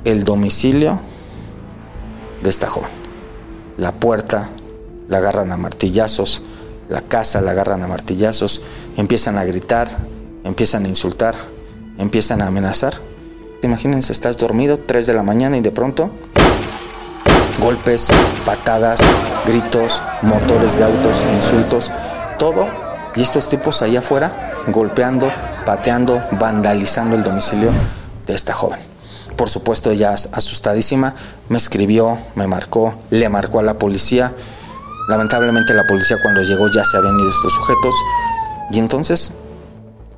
el 0.05 0.23
domicilio 0.23 0.99
de 2.41 2.49
esta 2.49 2.69
joven. 2.69 2.89
La 3.77 3.91
puerta 3.93 4.49
la 5.07 5.17
agarran 5.17 5.51
a 5.51 5.57
martillazos, 5.57 6.43
la 6.89 7.01
casa 7.01 7.41
la 7.41 7.51
agarran 7.51 7.83
a 7.83 7.87
martillazos, 7.87 8.61
empiezan 8.97 9.37
a 9.37 9.43
gritar, 9.43 9.89
empiezan 10.43 10.85
a 10.85 10.89
insultar, 10.89 11.35
empiezan 11.97 12.41
a 12.41 12.47
amenazar. 12.47 12.95
Imagínense, 13.61 14.13
estás 14.13 14.37
dormido, 14.37 14.79
3 14.79 15.07
de 15.07 15.13
la 15.13 15.23
mañana 15.23 15.57
y 15.57 15.61
de 15.61 15.71
pronto 15.71 16.11
golpes, 17.59 18.07
patadas, 18.45 19.01
gritos, 19.45 20.01
motores 20.21 20.77
de 20.77 20.85
autos, 20.85 21.23
insultos, 21.35 21.91
todo. 22.37 22.67
Y 23.15 23.21
estos 23.21 23.49
tipos 23.49 23.81
allá 23.81 23.99
afuera 23.99 24.53
golpeando, 24.67 25.31
pateando, 25.65 26.23
vandalizando 26.39 27.15
el 27.15 27.23
domicilio 27.23 27.71
de 28.25 28.35
esta 28.35 28.53
joven. 28.53 28.88
Por 29.39 29.49
supuesto, 29.49 29.89
ella 29.91 30.13
asustadísima 30.33 31.15
me 31.47 31.57
escribió, 31.57 32.17
me 32.35 32.45
marcó, 32.45 32.95
le 33.09 33.29
marcó 33.29 33.59
a 33.59 33.63
la 33.63 33.79
policía. 33.79 34.33
Lamentablemente 35.07 35.73
la 35.73 35.87
policía 35.87 36.17
cuando 36.21 36.41
llegó 36.41 36.67
ya 36.67 36.83
se 36.83 36.97
habían 36.97 37.17
ido 37.17 37.29
estos 37.29 37.53
sujetos. 37.53 37.95
Y 38.69 38.79
entonces 38.79 39.31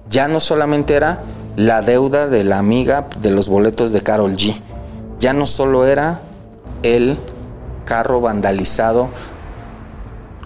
ya 0.09 0.27
no 0.27 0.39
solamente 0.39 0.95
era 0.95 1.19
la 1.55 1.83
deuda 1.83 2.25
de 2.25 2.43
la 2.43 2.57
amiga 2.57 3.09
de 3.21 3.29
los 3.29 3.47
boletos 3.47 3.91
de 3.91 4.01
Carol 4.01 4.35
G. 4.37 4.59
Ya 5.19 5.33
no 5.33 5.45
solo 5.45 5.85
era 5.85 6.21
el 6.81 7.19
carro 7.85 8.21
vandalizado 8.21 9.09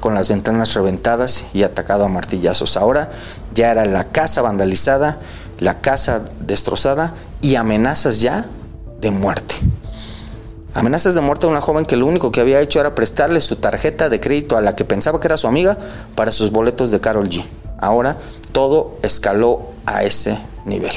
con 0.01 0.15
las 0.15 0.27
ventanas 0.27 0.73
reventadas 0.73 1.45
y 1.53 1.63
atacado 1.63 2.03
a 2.03 2.09
martillazos. 2.09 2.75
Ahora 2.75 3.09
ya 3.53 3.71
era 3.71 3.85
la 3.85 4.09
casa 4.09 4.41
vandalizada, 4.41 5.19
la 5.59 5.79
casa 5.79 6.23
destrozada 6.41 7.13
y 7.39 7.55
amenazas 7.55 8.19
ya 8.19 8.47
de 8.99 9.11
muerte. 9.11 9.55
Amenazas 10.73 11.15
de 11.15 11.21
muerte 11.21 11.45
a 11.45 11.49
una 11.49 11.61
joven 11.61 11.85
que 11.85 11.95
lo 11.95 12.05
único 12.05 12.31
que 12.31 12.41
había 12.41 12.59
hecho 12.59 12.81
era 12.81 12.95
prestarle 12.95 13.39
su 13.39 13.55
tarjeta 13.55 14.09
de 14.09 14.19
crédito 14.19 14.57
a 14.57 14.61
la 14.61 14.75
que 14.75 14.83
pensaba 14.83 15.21
que 15.21 15.27
era 15.27 15.37
su 15.37 15.47
amiga 15.47 15.77
para 16.15 16.33
sus 16.33 16.51
boletos 16.51 16.91
de 16.91 16.99
Carol 16.99 17.29
G. 17.29 17.45
Ahora 17.77 18.17
todo 18.51 18.97
escaló 19.01 19.69
a 19.85 20.03
ese 20.03 20.37
nivel. 20.65 20.91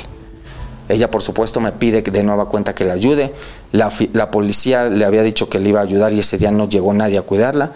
Ella, 0.89 1.11
por 1.11 1.23
supuesto, 1.23 1.61
me 1.61 1.73
pide 1.73 2.03
de 2.03 2.23
nueva 2.23 2.49
cuenta 2.49 2.75
que 2.75 2.85
la 2.85 2.95
ayude. 2.95 3.35
La, 3.73 3.91
policía 4.31 4.89
le 4.89 5.05
había 5.05 5.23
dicho 5.23 5.49
que 5.49 5.61
le 5.61 5.69
iba 5.69 5.81
a 5.81 5.83
ayudar 5.83 6.13
y 6.13 6.21
ese 6.21 6.39
día 6.39 6.51
no 6.51 6.69
llegó 6.69 6.93
nadie 6.95 7.19
a 7.19 7.23
cuidarla. 7.23 7.73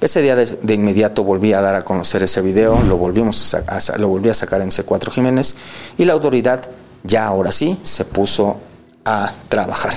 Ese 0.00 0.20
día 0.22 0.34
de, 0.34 0.74
inmediato 0.74 1.24
volví 1.24 1.52
a 1.52 1.60
dar 1.60 1.74
a 1.74 1.82
conocer 1.82 2.22
ese 2.22 2.40
video, 2.42 2.82
lo, 2.82 2.96
volvimos 2.96 3.56
lo 3.98 4.08
volví 4.08 4.30
a 4.30 4.34
sacar 4.34 4.62
en 4.62 4.70
C4 4.70 5.10
Jiménez 5.10 5.56
y 5.98 6.06
la 6.06 6.14
autoridad 6.14 6.68
ya 7.02 7.26
ahora 7.26 7.52
sí 7.52 7.78
se 7.82 8.06
puso 8.06 8.58
a 9.04 9.32
trabajar. 9.48 9.94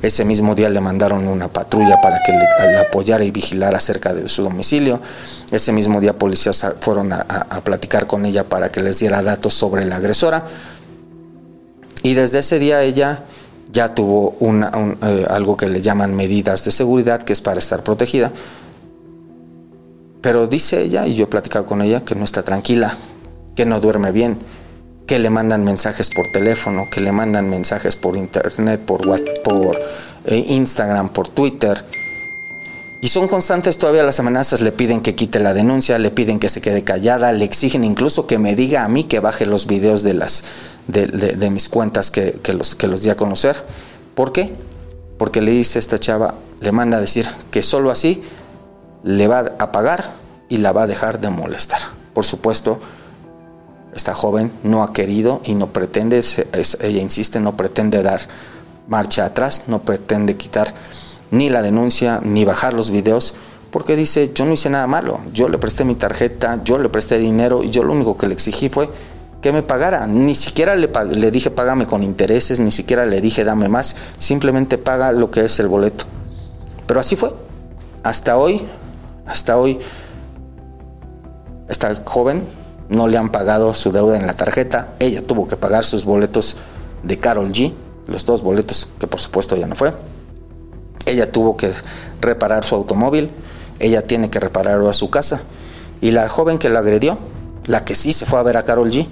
Ese 0.00 0.24
mismo 0.24 0.54
día 0.54 0.68
le 0.68 0.80
mandaron 0.80 1.26
una 1.26 1.48
patrulla 1.48 2.00
para 2.00 2.20
que 2.24 2.32
le, 2.32 2.78
apoyara 2.78 3.24
y 3.24 3.30
vigilara 3.30 3.80
cerca 3.80 4.14
de 4.14 4.28
su 4.28 4.42
domicilio. 4.42 5.00
Ese 5.50 5.72
mismo 5.72 6.00
día 6.00 6.16
policías 6.16 6.66
fueron 6.80 7.12
a, 7.12 7.24
platicar 7.64 8.06
con 8.06 8.24
ella 8.26 8.44
para 8.44 8.70
que 8.70 8.82
les 8.82 8.98
diera 8.98 9.22
datos 9.22 9.54
sobre 9.54 9.84
la 9.84 9.96
agresora. 9.96 10.44
Y 12.02 12.14
desde 12.14 12.40
ese 12.40 12.58
día 12.58 12.82
ella 12.82 13.24
ya 13.72 13.94
tuvo 13.94 14.36
una, 14.40 14.70
eh, 15.02 15.26
algo 15.28 15.56
que 15.56 15.68
le 15.68 15.80
llaman 15.80 16.14
medidas 16.14 16.64
de 16.64 16.70
seguridad, 16.70 17.22
que 17.22 17.32
es 17.32 17.40
para 17.40 17.58
estar 17.58 17.82
protegida. 17.82 18.30
Pero 20.20 20.46
dice 20.46 20.82
ella, 20.82 21.06
y 21.06 21.14
yo 21.16 21.24
he 21.24 21.26
platicado 21.26 21.66
con 21.66 21.82
ella, 21.82 22.04
que 22.04 22.14
no 22.14 22.24
está 22.24 22.42
tranquila, 22.42 22.94
que 23.56 23.66
no 23.66 23.80
duerme 23.80 24.12
bien, 24.12 24.38
que 25.06 25.18
le 25.18 25.30
mandan 25.30 25.64
mensajes 25.64 26.10
por 26.10 26.30
teléfono, 26.32 26.88
que 26.90 27.00
le 27.00 27.12
mandan 27.12 27.48
mensajes 27.48 27.96
por 27.96 28.16
internet, 28.16 28.80
por, 28.80 29.02
por 29.42 29.78
eh, 30.24 30.44
Instagram, 30.48 31.10
por 31.10 31.28
Twitter 31.28 31.84
y 33.04 33.08
son 33.08 33.28
constantes 33.28 33.76
todavía 33.76 34.02
las 34.02 34.18
amenazas, 34.18 34.62
le 34.62 34.72
piden 34.72 35.02
que 35.02 35.14
quite 35.14 35.38
la 35.38 35.52
denuncia, 35.52 35.98
le 35.98 36.10
piden 36.10 36.40
que 36.40 36.48
se 36.48 36.62
quede 36.62 36.84
callada, 36.84 37.34
le 37.34 37.44
exigen 37.44 37.84
incluso 37.84 38.26
que 38.26 38.38
me 38.38 38.56
diga 38.56 38.82
a 38.82 38.88
mí 38.88 39.04
que 39.04 39.20
baje 39.20 39.44
los 39.44 39.66
videos 39.66 40.02
de, 40.02 40.14
las, 40.14 40.44
de, 40.86 41.50
mis 41.50 41.68
cuentas 41.68 42.10
que, 42.10 42.40
los, 42.54 42.74
que 42.74 42.86
los 42.86 43.02
di 43.02 43.10
a 43.10 43.16
conocer. 43.18 43.56
¿Por 44.14 44.32
qué? 44.32 44.54
Porque 45.18 45.42
le 45.42 45.50
dice 45.50 45.78
esta 45.78 45.98
chava, 45.98 46.36
le 46.62 46.72
manda 46.72 46.96
a 46.96 47.00
decir 47.02 47.28
que 47.50 47.62
solo 47.62 47.90
así 47.90 48.22
le 49.02 49.28
va 49.28 49.52
a 49.58 49.70
pagar 49.70 50.10
y 50.48 50.56
la 50.56 50.72
va 50.72 50.84
a 50.84 50.86
dejar 50.86 51.20
de 51.20 51.28
molestar. 51.28 51.80
Por 52.14 52.24
supuesto, 52.24 52.80
esta 53.94 54.14
joven 54.14 54.52
no 54.62 54.82
ha 54.82 54.92
querido 54.92 55.40
y 55.44 55.54
no 55.54 55.72
pretende, 55.72 56.20
ella 56.80 57.00
insiste, 57.00 57.40
no 57.40 57.56
pretende 57.56 58.02
dar 58.02 58.20
marcha 58.88 59.24
atrás, 59.24 59.64
no 59.68 59.82
pretende 59.82 60.36
quitar 60.36 60.74
ni 61.30 61.48
la 61.48 61.62
denuncia, 61.62 62.20
ni 62.22 62.44
bajar 62.44 62.74
los 62.74 62.90
videos, 62.90 63.34
porque 63.70 63.96
dice, 63.96 64.32
yo 64.34 64.44
no 64.44 64.52
hice 64.52 64.70
nada 64.70 64.86
malo, 64.86 65.20
yo 65.32 65.48
le 65.48 65.58
presté 65.58 65.84
mi 65.84 65.94
tarjeta, 65.94 66.60
yo 66.64 66.78
le 66.78 66.88
presté 66.88 67.18
dinero 67.18 67.62
y 67.64 67.70
yo 67.70 67.82
lo 67.82 67.92
único 67.92 68.16
que 68.16 68.28
le 68.28 68.34
exigí 68.34 68.68
fue 68.68 68.88
que 69.44 69.52
me 69.52 69.62
pagara. 69.62 70.06
Ni 70.06 70.34
siquiera 70.34 70.74
le, 70.74 70.88
dije 71.30 71.50
págame 71.50 71.86
con 71.86 72.02
intereses, 72.02 72.60
ni 72.60 72.72
siquiera 72.72 73.04
le 73.04 73.20
dije 73.20 73.44
dame 73.44 73.68
más, 73.68 73.96
simplemente 74.18 74.78
paga 74.78 75.12
lo 75.12 75.30
que 75.30 75.44
es 75.44 75.58
el 75.60 75.68
boleto. 75.68 76.06
Pero 76.86 77.00
así 77.00 77.14
fue. 77.14 77.34
Hasta 78.02 78.38
hoy, 78.38 78.62
hasta 79.26 79.58
hoy, 79.58 79.80
esta 81.68 81.94
joven 82.04 82.44
no 82.88 83.08
le 83.08 83.16
han 83.16 83.30
pagado 83.30 83.74
su 83.74 83.92
deuda 83.92 84.16
en 84.16 84.26
la 84.26 84.34
tarjeta. 84.34 84.94
Ella 84.98 85.22
tuvo 85.22 85.46
que 85.46 85.56
pagar 85.56 85.84
sus 85.84 86.04
boletos 86.04 86.56
de 87.02 87.18
Carol 87.18 87.52
G, 87.52 87.72
los 88.06 88.24
dos 88.26 88.42
boletos 88.42 88.88
que 88.98 89.06
por 89.06 89.20
supuesto 89.20 89.56
ya 89.56 89.66
no 89.66 89.74
fue. 89.74 89.92
Ella 91.06 91.30
tuvo 91.30 91.56
que 91.56 91.72
reparar 92.20 92.64
su 92.64 92.74
automóvil, 92.74 93.30
ella 93.78 94.06
tiene 94.06 94.30
que 94.30 94.40
reparar 94.40 94.80
a 94.80 94.92
su 94.92 95.10
casa. 95.10 95.42
Y 96.00 96.10
la 96.10 96.28
joven 96.28 96.58
que 96.58 96.68
la 96.68 96.80
agredió, 96.80 97.18
la 97.66 97.84
que 97.84 97.94
sí 97.94 98.12
se 98.12 98.26
fue 98.26 98.38
a 98.38 98.42
ver 98.42 98.56
a 98.56 98.64
Carol 98.64 98.90
G, 98.90 99.06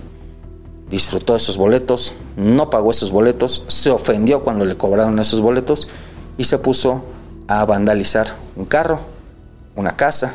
disfrutó 0.91 1.37
esos 1.37 1.57
boletos, 1.57 2.13
no 2.37 2.71
pagó 2.71 2.91
esos 2.91 3.11
boletos, 3.11 3.65
se 3.69 3.91
ofendió 3.91 4.43
cuando 4.43 4.65
le 4.65 4.77
cobraron 4.77 5.19
esos 5.19 5.41
boletos 5.41 5.89
y 6.37 6.45
se 6.45 6.59
puso 6.59 7.03
a 7.49 7.65
vandalizar 7.65 8.37
un 8.57 8.67
carro, 8.67 9.01
una 9.75 9.97
casa 9.97 10.35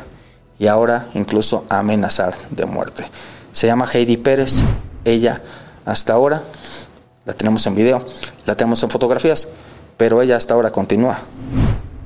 y 0.58 0.66
ahora 0.66 1.06
incluso 1.14 1.64
amenazar 1.68 2.34
de 2.50 2.66
muerte. 2.66 3.08
Se 3.52 3.66
llama 3.66 3.86
Heidi 3.92 4.16
Pérez, 4.16 4.62
ella 5.04 5.42
hasta 5.84 6.12
ahora, 6.12 6.42
la 7.24 7.34
tenemos 7.34 7.66
en 7.66 7.74
video, 7.74 8.04
la 8.46 8.56
tenemos 8.56 8.82
en 8.82 8.90
fotografías, 8.90 9.48
pero 9.96 10.22
ella 10.22 10.36
hasta 10.36 10.54
ahora 10.54 10.70
continúa 10.70 11.18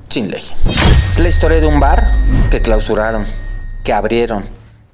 sin 0.08 0.30
ley. 0.30 0.42
Es 1.10 1.18
la 1.18 1.28
historia 1.28 1.60
de 1.60 1.66
un 1.66 1.80
bar 1.80 2.12
que 2.50 2.60
clausuraron, 2.60 3.24
que 3.84 3.92
abrieron, 3.92 4.44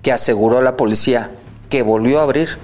que 0.03 0.13
aseguró 0.13 0.63
la 0.63 0.77
policía, 0.77 1.31
que 1.69 1.83
volvió 1.83 2.21
a 2.21 2.23
abrir 2.23 2.59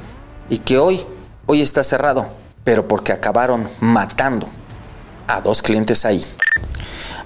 y 0.49 0.59
que 0.59 0.79
hoy, 0.79 1.05
hoy 1.47 1.63
está 1.63 1.83
cerrado, 1.83 2.29
pero 2.63 2.89
porque 2.89 3.13
acabaron 3.13 3.69
matando 3.81 4.47
a 5.27 5.41
dos 5.41 5.63
clientes 5.63 6.05
ahí. 6.05 6.25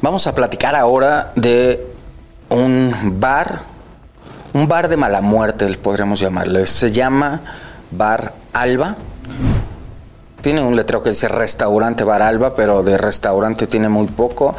Vamos 0.00 0.26
a 0.26 0.34
platicar 0.34 0.74
ahora 0.74 1.32
de 1.34 1.97
un 2.50 3.16
bar, 3.20 3.60
un 4.52 4.68
bar 4.68 4.88
de 4.88 4.96
mala 4.96 5.20
muerte, 5.20 5.66
podríamos 5.76 6.20
llamarle. 6.20 6.66
Se 6.66 6.90
llama 6.90 7.40
Bar 7.90 8.34
Alba. 8.52 8.96
Tiene 10.40 10.62
un 10.62 10.76
letrero 10.76 11.02
que 11.02 11.10
dice 11.10 11.28
restaurante 11.28 12.04
Bar 12.04 12.22
Alba, 12.22 12.54
pero 12.54 12.82
de 12.82 12.96
restaurante 12.96 13.66
tiene 13.66 13.88
muy 13.88 14.06
poco 14.06 14.54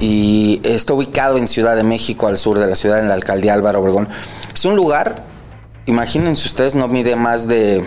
y 0.00 0.60
está 0.64 0.94
ubicado 0.94 1.38
en 1.38 1.46
Ciudad 1.46 1.76
de 1.76 1.84
México, 1.84 2.26
al 2.26 2.38
sur 2.38 2.58
de 2.58 2.66
la 2.66 2.74
ciudad, 2.74 2.98
en 2.98 3.08
la 3.08 3.14
alcaldía 3.14 3.54
Álvaro 3.54 3.80
Obregón. 3.80 4.08
Es 4.52 4.64
un 4.64 4.76
lugar, 4.76 5.22
imagínense 5.86 6.46
ustedes, 6.48 6.74
no 6.74 6.88
mide 6.88 7.16
más 7.16 7.46
de 7.46 7.84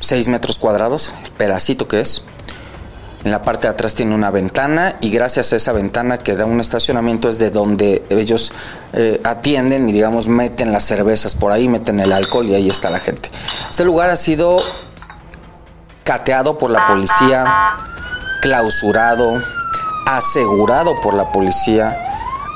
6 0.00 0.28
metros 0.28 0.58
cuadrados, 0.58 1.12
el 1.24 1.30
pedacito 1.32 1.88
que 1.88 2.00
es. 2.00 2.24
En 3.24 3.30
la 3.30 3.40
parte 3.40 3.66
de 3.66 3.72
atrás 3.72 3.94
tiene 3.94 4.14
una 4.14 4.30
ventana 4.30 4.96
y 5.00 5.10
gracias 5.10 5.54
a 5.54 5.56
esa 5.56 5.72
ventana 5.72 6.18
que 6.18 6.36
da 6.36 6.44
un 6.44 6.60
estacionamiento 6.60 7.30
es 7.30 7.38
de 7.38 7.50
donde 7.50 8.04
ellos 8.10 8.52
eh, 8.92 9.18
atienden 9.24 9.88
y 9.88 9.92
digamos 9.92 10.28
meten 10.28 10.72
las 10.72 10.84
cervezas 10.84 11.34
por 11.34 11.50
ahí, 11.50 11.66
meten 11.66 12.00
el 12.00 12.12
alcohol 12.12 12.46
y 12.46 12.54
ahí 12.54 12.68
está 12.68 12.90
la 12.90 13.00
gente. 13.00 13.30
Este 13.70 13.86
lugar 13.86 14.10
ha 14.10 14.16
sido 14.16 14.58
cateado 16.04 16.58
por 16.58 16.70
la 16.70 16.86
policía, 16.86 17.46
clausurado, 18.42 19.42
asegurado 20.06 20.94
por 21.00 21.14
la 21.14 21.24
policía. 21.32 21.98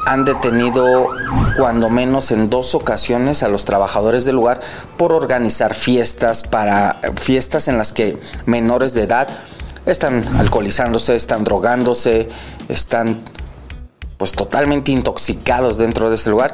Han 0.04 0.26
detenido 0.26 1.08
cuando 1.56 1.88
menos 1.88 2.30
en 2.30 2.50
dos 2.50 2.74
ocasiones 2.74 3.42
a 3.42 3.48
los 3.48 3.64
trabajadores 3.64 4.26
del 4.26 4.36
lugar 4.36 4.60
por 4.98 5.12
organizar 5.12 5.74
fiestas 5.74 6.42
para 6.44 7.00
fiestas 7.16 7.68
en 7.68 7.78
las 7.78 7.92
que 7.92 8.18
menores 8.44 8.92
de 8.92 9.04
edad 9.04 9.28
están 9.90 10.24
alcoholizándose, 10.38 11.16
están 11.16 11.44
drogándose, 11.44 12.28
están 12.68 13.18
pues 14.16 14.32
totalmente 14.32 14.92
intoxicados 14.92 15.78
dentro 15.78 16.10
de 16.10 16.16
este 16.16 16.30
lugar. 16.30 16.52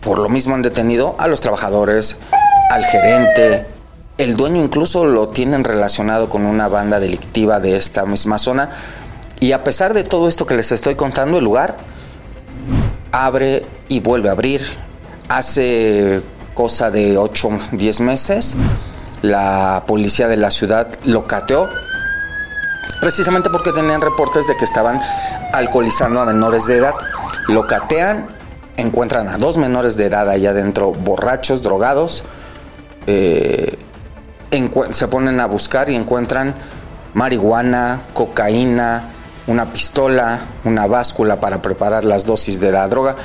Por 0.00 0.18
lo 0.18 0.28
mismo 0.28 0.54
han 0.54 0.62
detenido 0.62 1.14
a 1.18 1.28
los 1.28 1.40
trabajadores, 1.40 2.18
al 2.70 2.84
gerente, 2.84 3.66
el 4.18 4.36
dueño 4.36 4.62
incluso 4.62 5.04
lo 5.04 5.28
tienen 5.28 5.64
relacionado 5.64 6.28
con 6.28 6.42
una 6.46 6.68
banda 6.68 7.00
delictiva 7.00 7.60
de 7.60 7.76
esta 7.76 8.04
misma 8.04 8.38
zona. 8.38 8.70
Y 9.40 9.52
a 9.52 9.64
pesar 9.64 9.94
de 9.94 10.04
todo 10.04 10.28
esto 10.28 10.46
que 10.46 10.54
les 10.54 10.72
estoy 10.72 10.94
contando, 10.94 11.38
el 11.38 11.44
lugar 11.44 11.76
abre 13.12 13.64
y 13.88 14.00
vuelve 14.00 14.28
a 14.28 14.32
abrir. 14.32 14.62
Hace 15.28 16.22
cosa 16.54 16.90
de 16.90 17.16
8, 17.16 17.48
10 17.72 18.00
meses, 18.00 18.56
la 19.22 19.84
policía 19.86 20.28
de 20.28 20.36
la 20.36 20.50
ciudad 20.50 20.88
lo 21.04 21.24
cateó 21.26 21.68
precisamente 23.00 23.50
porque 23.50 23.72
tenían 23.72 24.00
reportes 24.00 24.46
de 24.46 24.56
que 24.56 24.64
estaban 24.64 25.00
alcoholizando 25.52 26.20
a 26.20 26.26
menores 26.26 26.66
de 26.66 26.76
edad. 26.76 26.94
Lo 27.48 27.66
catean, 27.66 28.28
encuentran 28.76 29.28
a 29.28 29.36
dos 29.36 29.58
menores 29.58 29.96
de 29.96 30.06
edad 30.06 30.28
allá 30.28 30.50
adentro, 30.50 30.92
borrachos, 30.92 31.62
drogados. 31.62 32.24
Eh, 33.06 33.78
se 34.92 35.08
ponen 35.08 35.40
a 35.40 35.46
buscar 35.46 35.90
y 35.90 35.94
encuentran 35.94 36.54
marihuana, 37.14 38.02
cocaína, 38.12 39.04
una 39.46 39.72
pistola, 39.72 40.40
una 40.64 40.86
báscula 40.86 41.40
para 41.40 41.62
preparar 41.62 42.04
las 42.04 42.26
dosis 42.26 42.60
de 42.60 42.72
la 42.72 42.86
droga 42.88 43.16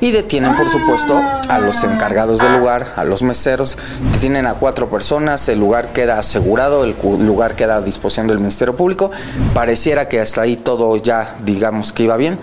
y 0.00 0.10
detienen 0.10 0.56
por 0.56 0.68
supuesto 0.68 1.20
a 1.48 1.58
los 1.58 1.82
encargados 1.84 2.40
del 2.40 2.58
lugar, 2.58 2.92
a 2.96 3.04
los 3.04 3.22
meseros, 3.22 3.78
detienen 4.12 4.46
a 4.46 4.54
cuatro 4.54 4.90
personas, 4.90 5.48
el 5.48 5.58
lugar 5.58 5.92
queda 5.92 6.18
asegurado, 6.18 6.84
el 6.84 6.94
lugar 7.20 7.54
queda 7.56 7.76
a 7.76 7.80
disposición 7.80 8.26
del 8.26 8.38
Ministerio 8.38 8.76
Público, 8.76 9.10
pareciera 9.54 10.08
que 10.08 10.20
hasta 10.20 10.42
ahí 10.42 10.56
todo 10.56 10.96
ya 10.96 11.36
digamos 11.44 11.92
que 11.92 12.04
iba 12.04 12.16
bien, 12.16 12.38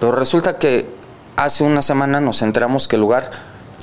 pero 0.00 0.12
resulta 0.12 0.58
que 0.58 0.88
hace 1.36 1.64
una 1.64 1.82
semana 1.82 2.20
nos 2.20 2.42
enteramos 2.42 2.88
que 2.88 2.96
el 2.96 3.02
lugar 3.02 3.30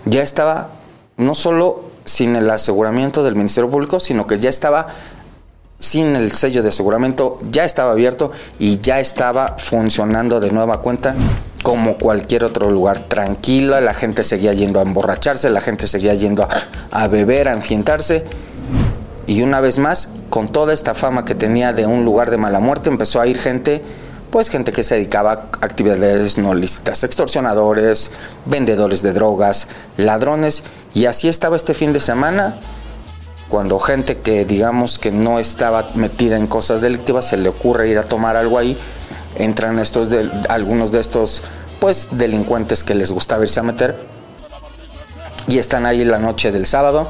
ya 0.05 0.21
estaba 0.21 0.69
no 1.17 1.35
solo 1.35 1.85
sin 2.05 2.35
el 2.35 2.49
aseguramiento 2.49 3.23
del 3.23 3.35
Ministerio 3.35 3.69
Público, 3.69 3.99
sino 3.99 4.27
que 4.27 4.39
ya 4.39 4.49
estaba 4.49 4.87
sin 5.79 6.15
el 6.15 6.31
sello 6.31 6.63
de 6.63 6.69
aseguramiento, 6.69 7.39
ya 7.51 7.65
estaba 7.65 7.91
abierto 7.91 8.31
y 8.59 8.79
ya 8.79 8.99
estaba 8.99 9.57
funcionando 9.57 10.39
de 10.39 10.51
nueva 10.51 10.81
cuenta 10.81 11.15
como 11.63 11.97
cualquier 11.97 12.43
otro 12.43 12.69
lugar. 12.71 13.07
Tranquilo, 13.07 13.79
la 13.81 13.93
gente 13.93 14.23
seguía 14.23 14.53
yendo 14.53 14.79
a 14.79 14.83
emborracharse, 14.83 15.49
la 15.49 15.61
gente 15.61 15.87
seguía 15.87 16.13
yendo 16.13 16.47
a, 16.91 17.07
beber, 17.07 17.47
a 17.47 17.53
enfientarse. 17.53 18.23
Y 19.27 19.41
una 19.41 19.59
vez 19.59 19.79
más, 19.79 20.13
con 20.29 20.49
toda 20.49 20.73
esta 20.73 20.93
fama 20.93 21.25
que 21.25 21.35
tenía 21.35 21.73
de 21.73 21.85
un 21.85 22.05
lugar 22.05 22.29
de 22.29 22.37
mala 22.37 22.59
muerte, 22.59 22.89
empezó 22.89 23.19
a 23.19 23.27
ir 23.27 23.39
gente 23.39 23.83
pues 24.35 24.49
gente 24.49 24.73
que 24.73 24.83
se 24.83 24.95
dedicaba 24.95 25.31
a 25.31 25.65
actividades 25.65 26.37
no 26.37 26.53
lícitas, 26.53 27.05
extorsionadores, 27.05 28.11
vendedores 28.45 29.01
de 29.01 29.13
drogas, 29.13 29.69
ladrones, 29.95 30.65
y 30.93 31.05
así 31.05 31.29
estaba 31.29 31.55
este 31.55 31.73
fin 31.73 31.93
de 31.93 32.01
semana, 32.01 32.55
cuando 33.49 33.79
gente 33.79 34.17
que 34.17 34.45
digamos 34.45 34.99
que 34.99 35.11
no 35.11 35.39
estaba 35.39 35.89
metida 35.95 36.37
en 36.37 36.47
cosas 36.47 36.81
delictivas 36.81 37.27
se 37.27 37.37
le 37.37 37.49
ocurre 37.49 37.89
ir 37.89 37.97
a 37.97 38.03
tomar 38.03 38.35
algo 38.35 38.57
ahí, 38.57 38.77
entran 39.35 39.79
estos 39.79 40.09
de, 40.09 40.29
algunos 40.49 40.91
de 40.91 40.99
estos 40.99 41.43
pues 41.79 42.09
delincuentes 42.11 42.83
que 42.83 42.95
les 42.95 43.11
gusta 43.11 43.37
irse 43.41 43.59
a 43.59 43.63
meter 43.63 43.95
y 45.47 45.59
están 45.59 45.85
ahí 45.85 46.03
la 46.03 46.19
noche 46.19 46.51
del 46.51 46.65
sábado, 46.65 47.09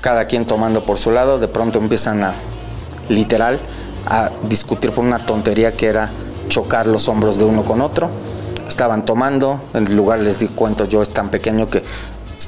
cada 0.00 0.26
quien 0.26 0.44
tomando 0.44 0.84
por 0.84 0.98
su 0.98 1.10
lado, 1.10 1.38
de 1.38 1.48
pronto 1.48 1.78
empiezan 1.78 2.22
a 2.22 2.34
literal 3.08 3.58
a 4.06 4.30
discutir 4.48 4.92
por 4.92 5.04
una 5.04 5.24
tontería 5.24 5.72
que 5.72 5.86
era 5.86 6.10
chocar 6.48 6.86
los 6.86 7.08
hombros 7.08 7.38
de 7.38 7.44
uno 7.44 7.64
con 7.64 7.80
otro. 7.80 8.10
Estaban 8.68 9.04
tomando, 9.04 9.60
en 9.74 9.86
el 9.86 9.96
lugar 9.96 10.20
les 10.20 10.38
di 10.38 10.48
cuento 10.48 10.84
yo, 10.86 11.02
es 11.02 11.10
tan 11.10 11.28
pequeño 11.28 11.68
que 11.68 11.82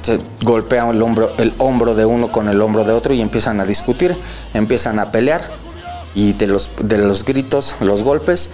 se 0.01 0.19
golpean 0.41 0.89
el 0.89 1.01
hombro, 1.01 1.31
el 1.37 1.53
hombro 1.57 1.95
de 1.95 2.05
uno 2.05 2.31
con 2.31 2.47
el 2.49 2.61
hombro 2.61 2.83
de 2.83 2.93
otro 2.93 3.13
y 3.13 3.21
empiezan 3.21 3.59
a 3.59 3.65
discutir, 3.65 4.17
empiezan 4.53 4.99
a 4.99 5.11
pelear 5.11 5.49
y 6.15 6.33
de 6.33 6.47
los, 6.47 6.71
de 6.79 6.97
los 6.97 7.25
gritos, 7.25 7.75
los 7.79 8.03
golpes, 8.03 8.51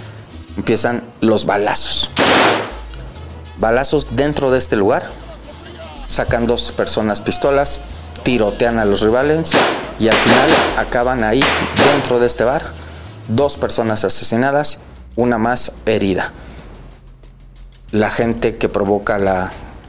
empiezan 0.58 1.04
los 1.22 1.46
balazos. 1.46 2.10
Balazos 3.58 4.16
dentro 4.16 4.52
de 4.52 4.60
este 4.60 4.76
lugar, 4.76 5.04
sacan 6.08 6.48
dos 6.48 6.72
personas 6.72 7.22
pistolas, 7.22 7.82
tirotean 8.24 8.80
a 8.80 8.86
los 8.86 9.02
rivales 9.02 9.52
y 10.00 10.08
al 10.08 10.16
final 10.16 10.50
acaban 10.78 11.24
ahí 11.24 11.44
dentro 11.94 12.20
de 12.20 12.28
este 12.28 12.44
bar 12.44 12.84
dos 13.28 13.58
personas 13.58 14.04
asesinadas, 14.04 14.80
una 15.16 15.38
más 15.38 15.74
herida. 15.86 16.32
La 17.92 18.10
gente 18.10 18.58
que 18.58 18.70
provoca 18.70 19.20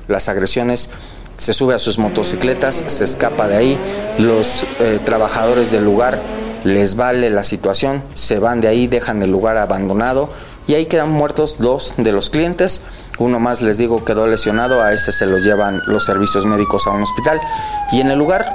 las 0.09 0.29
agresiones 0.29 0.91
se 1.37 1.53
sube 1.53 1.75
a 1.75 1.79
sus 1.79 1.99
motocicletas, 1.99 2.85
se 2.87 3.05
escapa 3.05 3.49
de 3.49 3.57
ahí, 3.57 3.79
los 4.19 4.65
eh, 4.81 5.01
trabajadores 5.05 5.71
del 5.71 5.85
lugar 5.85 6.21
les 6.65 6.97
vale 6.97 7.31
la 7.31 7.45
situación, 7.45 8.03
se 8.15 8.39
van 8.39 8.61
de 8.61 8.69
ahí, 8.69 8.87
dejan 8.87 9.23
el 9.23 9.31
lugar 9.31 9.59
abandonado 9.59 10.31
y 10.67 10.75
ahí 10.75 10.87
quedan 10.87 11.11
muertos 11.11 11.57
dos 11.59 11.95
de 11.99 12.13
los 12.13 12.31
clientes. 12.31 12.83
Uno 13.19 13.39
más, 13.39 13.61
les 13.63 13.79
digo, 13.79 14.05
quedó 14.05 14.27
lesionado, 14.27 14.83
a 14.83 14.93
ese 14.93 15.13
se 15.13 15.27
lo 15.27 15.39
llevan 15.39 15.83
los 15.87 16.05
servicios 16.05 16.47
médicos 16.47 16.87
a 16.87 16.91
un 16.91 17.03
hospital 17.03 17.41
y 17.93 18.01
en 18.01 18.11
el 18.11 18.19
lugar 18.19 18.51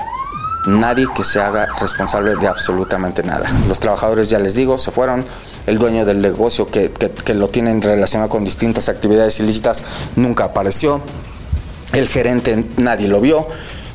nadie 0.65 1.07
que 1.15 1.23
se 1.23 1.39
haga 1.39 1.67
responsable 1.79 2.35
de 2.35 2.47
absolutamente 2.47 3.23
nada. 3.23 3.49
Los 3.67 3.79
trabajadores, 3.79 4.29
ya 4.29 4.39
les 4.39 4.55
digo, 4.55 4.77
se 4.77 4.91
fueron. 4.91 5.25
El 5.67 5.77
dueño 5.77 6.05
del 6.05 6.21
negocio 6.21 6.67
que, 6.67 6.91
lo 7.33 7.49
tienen 7.49 7.81
relacionado 7.81 8.29
con 8.29 8.43
distintas 8.43 8.89
actividades 8.89 9.39
ilícitas 9.39 9.83
nunca 10.15 10.45
apareció. 10.45 11.01
El 11.93 12.07
gerente 12.07 12.65
nadie 12.77 13.07
lo 13.07 13.19
vio. 13.21 13.47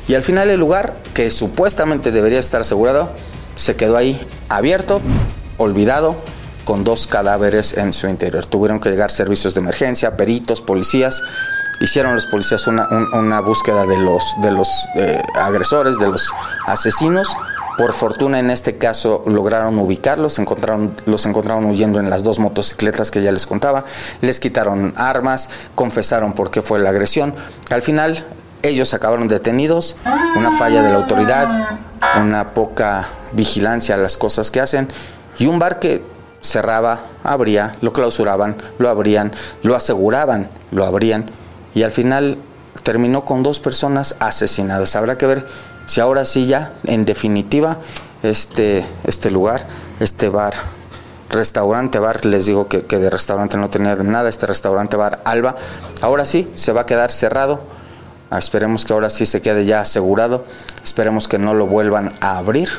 Y 0.07 0.13
al 0.13 0.23
final 0.23 0.49
el 0.49 0.59
lugar, 0.59 0.95
que 1.13 1.31
supuestamente 1.31 2.11
debería 2.11 2.39
estar 2.39 2.61
asegurado, 2.61 3.11
se 3.55 3.75
quedó 3.75 3.97
ahí 3.97 4.25
abierto, 4.49 5.01
olvidado, 5.57 6.15
con 6.63 6.83
dos 6.83 7.07
cadáveres 7.07 7.77
en 7.77 7.93
su 7.93 8.07
interior. 8.07 8.45
Tuvieron 8.45 8.79
que 8.79 8.89
llegar 8.89 9.11
servicios 9.11 9.53
de 9.53 9.61
emergencia, 9.61 10.17
peritos, 10.17 10.61
policías 10.61 11.21
hicieron 11.79 12.15
los 12.15 12.25
policías 12.25 12.67
una, 12.67 13.39
búsqueda 13.41 13.85
de 13.85 13.97
los, 13.97 14.23
de 14.41 14.51
los 14.51 14.69
eh, 14.95 15.21
agresores, 15.35 15.97
de 15.97 16.07
los 16.07 16.31
asesinos. 16.65 17.35
Por 17.77 17.93
fortuna 17.93 18.39
en 18.39 18.51
este 18.51 18.77
caso 18.77 19.23
lograron 19.27 19.77
ubicarlos, 19.79 20.39
encontraron, 20.39 20.95
los 21.05 21.25
encontraron 21.25 21.65
huyendo 21.65 21.99
en 21.99 22.09
las 22.09 22.23
dos 22.23 22.39
motocicletas 22.39 23.11
que 23.11 23.21
ya 23.21 23.31
les 23.31 23.45
contaba, 23.45 23.83
les 24.21 24.39
quitaron 24.39 24.93
armas, 24.95 25.49
confesaron 25.75 26.33
por 26.33 26.51
qué 26.51 26.61
fue 26.61 26.79
la 26.79 26.89
agresión. 26.89 27.35
Al 27.69 27.81
final 27.81 28.25
ellos 28.61 28.93
acabaron 28.93 29.27
detenidos, 29.27 29.97
una 30.37 30.57
falla 30.57 30.81
de 30.81 30.89
la 30.89 30.97
autoridad, 30.97 31.79
una 32.17 32.53
poca 32.53 33.07
vigilancia 33.33 33.95
a 33.95 33.97
las 33.97 34.17
cosas 34.17 34.51
que 34.51 34.61
hacen 34.61 34.87
y 35.37 35.47
un 35.47 35.59
bar 35.59 35.79
que 35.79 36.01
cerraba, 36.41 36.99
abría, 37.23 37.75
lo 37.81 37.91
clausuraban, 37.91 38.55
lo 38.77 38.89
abrían, 38.89 39.33
lo 39.63 39.75
aseguraban, 39.75 40.49
lo 40.71 40.85
abrían 40.85 41.29
y 41.73 41.83
al 41.83 41.91
final 41.91 42.37
terminó 42.83 43.25
con 43.25 43.43
dos 43.43 43.59
personas 43.59 44.15
asesinadas. 44.19 44.95
Habrá 44.95 45.17
que 45.17 45.25
ver 45.25 45.45
si 45.85 46.01
ahora 46.01 46.25
sí 46.25 46.47
ya, 46.47 46.73
en 46.85 47.05
definitiva, 47.05 47.77
este, 48.23 48.85
este 49.05 49.31
lugar, 49.31 49.67
este 49.99 50.29
bar, 50.29 50.53
restaurante 51.29 51.99
bar, 51.99 52.25
les 52.25 52.45
digo 52.45 52.67
que, 52.67 52.81
que 52.81 52.97
de 52.97 53.09
restaurante 53.09 53.57
no 53.57 53.69
tenía 53.69 53.95
nada, 53.95 54.29
este 54.29 54.45
restaurante 54.45 54.97
bar 54.97 55.21
Alba, 55.25 55.55
ahora 56.01 56.25
sí 56.25 56.49
se 56.55 56.71
va 56.71 56.81
a 56.81 56.85
quedar 56.85 57.11
cerrado. 57.11 57.61
Ah, 58.31 58.39
esperemos 58.39 58.85
que 58.85 58.93
ahora 58.93 59.11
sí 59.11 59.27
se 59.27 59.41
quede 59.41 59.65
ya 59.65 59.81
asegurado, 59.81 60.45
esperemos 60.83 61.27
que 61.27 61.37
no 61.37 61.53
lo 61.53 61.67
vuelvan 61.67 62.13
a 62.21 62.37
abrir 62.39 62.69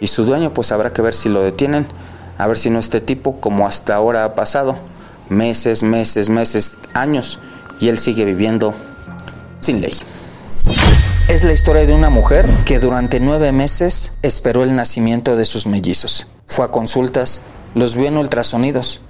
y 0.00 0.08
su 0.08 0.24
dueño 0.24 0.52
pues 0.52 0.72
habrá 0.72 0.92
que 0.92 1.00
ver 1.02 1.14
si 1.14 1.28
lo 1.28 1.40
detienen, 1.40 1.86
a 2.36 2.48
ver 2.48 2.58
si 2.58 2.68
no 2.68 2.80
este 2.80 3.00
tipo 3.00 3.40
como 3.40 3.68
hasta 3.68 3.94
ahora 3.94 4.24
ha 4.24 4.34
pasado, 4.34 4.76
meses, 5.28 5.84
meses, 5.84 6.28
meses, 6.28 6.78
años 6.94 7.38
y 7.78 7.88
él 7.88 7.98
sigue 7.98 8.24
viviendo 8.24 8.74
sin 9.60 9.80
ley. 9.80 9.92
Es 11.32 11.44
la 11.44 11.54
historia 11.54 11.86
de 11.86 11.94
una 11.94 12.10
mujer 12.10 12.46
que 12.66 12.78
durante 12.78 13.18
nueve 13.18 13.52
meses 13.52 14.18
esperó 14.20 14.64
el 14.64 14.76
nacimiento 14.76 15.34
de 15.34 15.46
sus 15.46 15.66
mellizos. 15.66 16.26
Fue 16.46 16.66
a 16.66 16.68
consultas, 16.68 17.40
los 17.74 17.96
vio 17.96 18.08
en 18.08 18.18
ultrasonidos 18.18 19.00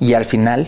y 0.00 0.14
al 0.14 0.24
final 0.24 0.66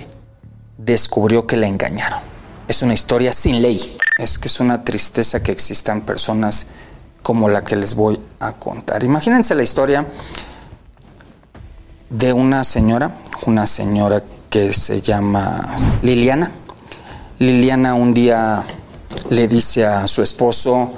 descubrió 0.76 1.46
que 1.46 1.56
la 1.56 1.68
engañaron. 1.68 2.20
Es 2.68 2.82
una 2.82 2.92
historia 2.92 3.32
sin 3.32 3.62
ley. 3.62 3.96
Es 4.18 4.38
que 4.38 4.48
es 4.48 4.60
una 4.60 4.84
tristeza 4.84 5.42
que 5.42 5.52
existan 5.52 6.02
personas 6.02 6.66
como 7.22 7.48
la 7.48 7.64
que 7.64 7.76
les 7.76 7.94
voy 7.94 8.20
a 8.38 8.52
contar. 8.52 9.02
Imagínense 9.02 9.54
la 9.54 9.62
historia 9.62 10.06
de 12.10 12.34
una 12.34 12.62
señora, 12.62 13.16
una 13.46 13.66
señora 13.66 14.22
que 14.50 14.74
se 14.74 15.00
llama 15.00 15.64
Liliana. 16.02 16.50
Liliana 17.38 17.94
un 17.94 18.12
día 18.12 18.66
le 19.30 19.48
dice 19.48 19.86
a 19.86 20.06
su 20.06 20.22
esposo 20.22 20.92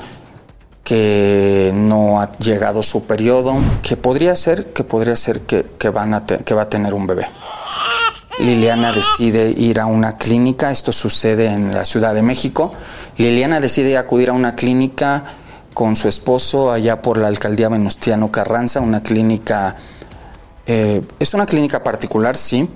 que 0.85 1.71
no 1.75 2.21
ha 2.21 2.33
llegado 2.39 2.83
su 2.83 3.05
periodo, 3.05 3.57
que 3.83 3.97
podría 3.97 4.35
ser, 4.37 4.73
que 4.73 4.85
podría 4.85 5.17
ser 5.17 5.41
que, 5.43 5.89
van 5.91 6.15
a 6.15 6.27
que 6.27 6.55
va 6.55 6.63
a 6.63 6.69
tener 6.69 6.95
un 6.95 7.07
bebé. 7.07 7.27
Liliana 8.41 8.93
decide 8.93 9.51
ir 9.51 9.79
a 9.79 9.87
una 9.87 10.17
clínica, 10.17 10.71
esto 10.71 10.91
sucede 10.91 11.47
en 11.47 11.73
la 11.75 11.85
Ciudad 11.85 12.15
de 12.15 12.23
México. 12.23 12.73
Liliana 13.19 13.61
decide 13.61 13.97
acudir 13.97 14.31
a 14.31 14.33
una 14.33 14.57
clínica 14.57 15.25
con 15.75 15.97
su 15.97 16.09
esposo 16.09 16.73
allá 16.73 17.01
por 17.01 17.19
la 17.19 17.29
alcaldía 17.29 17.69
Venustiano 17.69 18.31
Carranza, 18.31 18.81
una 18.81 19.03
clínica, 19.03 19.77
eh, 20.67 21.03
es 21.19 21.35
una 21.35 21.47
clínica 21.47 21.83
particular, 21.83 22.37
sí, 22.37 22.69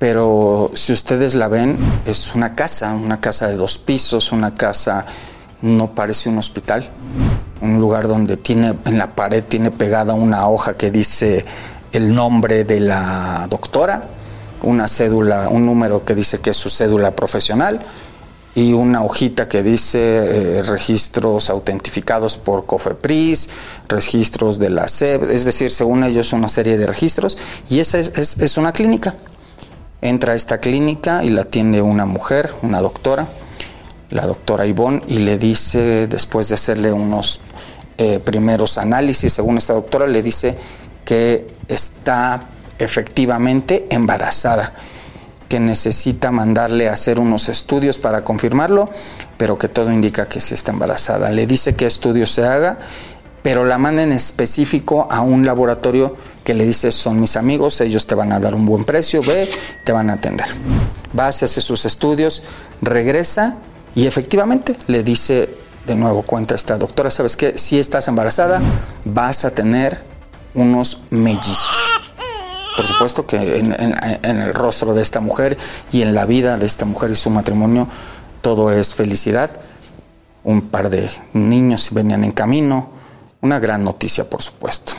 pero 0.00 0.70
si 0.72 0.94
ustedes 0.94 1.34
la 1.34 1.48
ven, 1.48 1.76
es 2.06 2.34
una 2.34 2.54
casa, 2.54 2.94
una 2.94 3.20
casa 3.20 3.48
de 3.48 3.56
dos 3.56 3.76
pisos, 3.76 4.32
una 4.32 4.54
casa, 4.54 5.04
no 5.60 5.94
parece 5.94 6.30
un 6.30 6.38
hospital, 6.38 6.88
un 7.60 7.78
lugar 7.78 8.08
donde 8.08 8.38
tiene, 8.38 8.72
en 8.86 8.96
la 8.96 9.14
pared 9.14 9.44
tiene 9.44 9.70
pegada 9.70 10.14
una 10.14 10.48
hoja 10.48 10.72
que 10.72 10.90
dice 10.90 11.44
el 11.92 12.14
nombre 12.14 12.64
de 12.64 12.80
la 12.80 13.46
doctora, 13.50 14.08
una 14.62 14.88
cédula, 14.88 15.50
un 15.50 15.66
número 15.66 16.02
que 16.02 16.14
dice 16.14 16.38
que 16.38 16.48
es 16.50 16.56
su 16.56 16.70
cédula 16.70 17.10
profesional 17.10 17.82
y 18.54 18.72
una 18.72 19.02
hojita 19.02 19.48
que 19.48 19.62
dice 19.62 19.98
eh, 20.00 20.62
registros 20.62 21.50
autentificados 21.50 22.38
por 22.38 22.64
COFEPRIS, 22.64 23.50
registros 23.86 24.58
de 24.58 24.70
la 24.70 24.88
SEB, 24.88 25.24
es 25.24 25.44
decir, 25.44 25.70
según 25.70 26.04
ellos 26.04 26.32
una 26.32 26.48
serie 26.48 26.78
de 26.78 26.86
registros 26.86 27.36
y 27.68 27.80
esa 27.80 27.98
es 27.98 28.56
una 28.56 28.72
clínica 28.72 29.14
entra 30.02 30.32
a 30.32 30.36
esta 30.36 30.58
clínica 30.58 31.24
y 31.24 31.30
la 31.30 31.42
atiende 31.42 31.82
una 31.82 32.06
mujer, 32.06 32.52
una 32.62 32.80
doctora, 32.80 33.28
la 34.10 34.26
doctora 34.26 34.66
Ivonne, 34.66 35.02
y 35.06 35.18
le 35.18 35.38
dice, 35.38 36.06
después 36.06 36.48
de 36.48 36.54
hacerle 36.54 36.92
unos 36.92 37.40
eh, 37.98 38.18
primeros 38.18 38.78
análisis, 38.78 39.32
según 39.32 39.58
esta 39.58 39.74
doctora, 39.74 40.06
le 40.06 40.22
dice 40.22 40.56
que 41.04 41.46
está 41.68 42.44
efectivamente 42.78 43.86
embarazada, 43.90 44.72
que 45.48 45.60
necesita 45.60 46.30
mandarle 46.30 46.88
a 46.88 46.92
hacer 46.92 47.20
unos 47.20 47.48
estudios 47.48 47.98
para 47.98 48.24
confirmarlo, 48.24 48.88
pero 49.36 49.58
que 49.58 49.68
todo 49.68 49.92
indica 49.92 50.28
que 50.28 50.40
sí 50.40 50.54
está 50.54 50.72
embarazada. 50.72 51.30
Le 51.30 51.46
dice 51.46 51.74
qué 51.74 51.86
estudios 51.86 52.30
se 52.30 52.44
haga 52.44 52.78
pero 53.42 53.64
la 53.64 53.78
manda 53.78 54.02
en 54.02 54.12
específico 54.12 55.08
a 55.10 55.20
un 55.20 55.46
laboratorio 55.46 56.16
que 56.44 56.54
le 56.54 56.64
dice 56.64 56.92
son 56.92 57.20
mis 57.20 57.36
amigos, 57.36 57.80
ellos 57.80 58.06
te 58.06 58.14
van 58.14 58.32
a 58.32 58.40
dar 58.40 58.54
un 58.54 58.66
buen 58.66 58.84
precio, 58.84 59.22
ve, 59.22 59.48
te 59.84 59.92
van 59.92 60.10
a 60.10 60.14
atender. 60.14 60.46
Va, 61.18 61.26
a 61.26 61.28
hace 61.28 61.48
sus 61.48 61.84
estudios, 61.84 62.42
regresa 62.80 63.56
y 63.94 64.06
efectivamente 64.06 64.76
le 64.86 65.02
dice 65.02 65.54
de 65.86 65.96
nuevo, 65.96 66.22
cuenta 66.22 66.54
esta 66.54 66.76
doctora, 66.76 67.10
¿sabes 67.10 67.36
qué? 67.36 67.58
Si 67.58 67.78
estás 67.78 68.06
embarazada, 68.08 68.60
vas 69.04 69.44
a 69.44 69.50
tener 69.50 70.02
unos 70.54 71.02
mellizos. 71.10 71.70
Por 72.76 72.84
supuesto 72.84 73.26
que 73.26 73.58
en, 73.58 73.74
en 74.22 74.40
el 74.40 74.54
rostro 74.54 74.94
de 74.94 75.02
esta 75.02 75.20
mujer 75.20 75.58
y 75.90 76.02
en 76.02 76.14
la 76.14 76.26
vida 76.26 76.56
de 76.56 76.66
esta 76.66 76.84
mujer 76.84 77.10
y 77.10 77.16
su 77.16 77.30
matrimonio, 77.30 77.88
todo 78.40 78.70
es 78.72 78.94
felicidad. 78.94 79.50
Un 80.44 80.68
par 80.68 80.88
de 80.88 81.10
niños 81.32 81.88
venían 81.92 82.24
en 82.24 82.32
camino, 82.32 82.90
una 83.40 83.58
gran 83.58 83.84
noticia, 83.84 84.28
por 84.28 84.42
supuesto. 84.42 84.92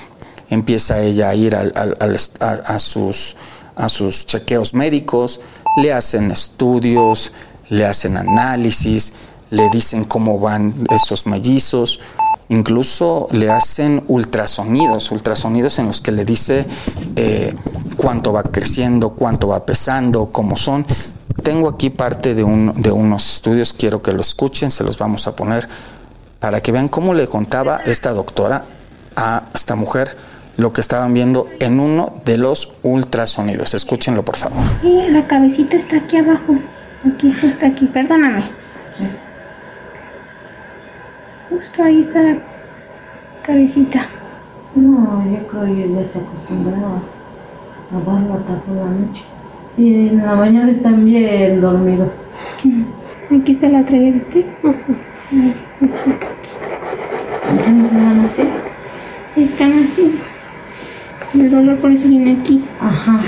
Empieza 0.51 1.01
ella 1.01 1.29
a 1.29 1.35
ir 1.35 1.55
a, 1.55 2.79
sus, 2.79 3.37
a 3.75 3.89
sus 3.89 4.27
chequeos 4.27 4.73
médicos, 4.73 5.39
le 5.77 5.93
hacen 5.93 6.29
estudios, 6.29 7.31
le 7.69 7.85
hacen 7.85 8.17
análisis, 8.17 9.13
le 9.49 9.69
dicen 9.69 10.03
cómo 10.03 10.39
van 10.39 10.73
esos 10.93 11.25
mellizos, 11.25 12.01
incluso 12.49 13.27
le 13.31 13.49
hacen 13.49 14.03
ultrasonidos, 14.09 15.09
ultrasonidos 15.11 15.79
en 15.79 15.87
los 15.87 16.01
que 16.01 16.11
le 16.11 16.25
dice 16.25 16.65
eh, 17.15 17.55
cuánto 17.95 18.33
va 18.33 18.43
creciendo, 18.43 19.11
cuánto 19.11 19.47
va 19.47 19.65
pesando, 19.65 20.33
cómo 20.33 20.57
son. 20.57 20.85
Tengo 21.43 21.69
aquí 21.69 21.89
parte 21.89 22.35
de 22.35 22.43
unos 22.43 23.35
estudios, 23.35 23.71
quiero 23.71 24.01
que 24.01 24.11
lo 24.11 24.19
escuchen, 24.19 24.69
se 24.69 24.83
los 24.83 24.97
vamos 24.97 25.27
a 25.27 25.35
poner 25.35 25.67
para 26.41 26.59
que 26.59 26.73
vean 26.73 26.89
cómo 26.89 27.13
le 27.13 27.27
contaba 27.27 27.77
esta 27.85 28.11
doctora 28.11 28.65
a 29.15 29.43
esta 29.53 29.75
mujer 29.75 30.17
lo 30.61 30.71
que 30.71 30.81
estaban 30.81 31.11
viendo 31.13 31.47
en 31.59 31.79
uno 31.79 32.13
de 32.23 32.37
los 32.37 32.73
ultrasonidos. 32.83 33.73
Escúchenlo, 33.73 34.23
por 34.23 34.37
favor. 34.37 34.63
la 34.83 35.25
cabecita 35.25 35.75
está 35.75 35.97
aquí 35.97 36.17
abajo. 36.17 36.55
Aquí, 37.03 37.33
justo 37.33 37.65
aquí. 37.65 37.87
Perdóname. 37.87 38.43
Justo 41.49 41.83
ahí 41.83 42.01
está 42.01 42.21
la 42.21 42.37
cabecita. 43.41 44.05
No, 44.75 45.25
yo 45.31 45.47
creo 45.47 45.65
que 45.65 45.93
ya 45.93 46.07
se 46.07 46.19
acostumbraba 46.19 47.01
a 47.91 47.97
hasta 47.97 48.55
por 48.61 48.75
la 48.75 48.85
noche. 48.85 49.23
Y 49.77 50.09
en 50.09 50.17
la 50.17 50.35
mañana 50.35 50.71
están 50.71 51.03
bien 51.05 51.59
dormidos. 51.59 52.13
Aquí 53.31 53.53
está 53.53 53.67
la 53.67 53.83
traía 53.83 54.11
de. 54.11 54.45
Entonces 57.49 57.93
van 57.93 58.19
así. 58.25 58.43
Están 59.35 59.87
así. 59.91 60.21
De 61.33 61.49
dolor 61.49 61.77
por 61.77 61.91
eso 61.91 62.07
viene 62.07 62.37
aquí. 62.41 62.63
Ajá. 62.79 63.21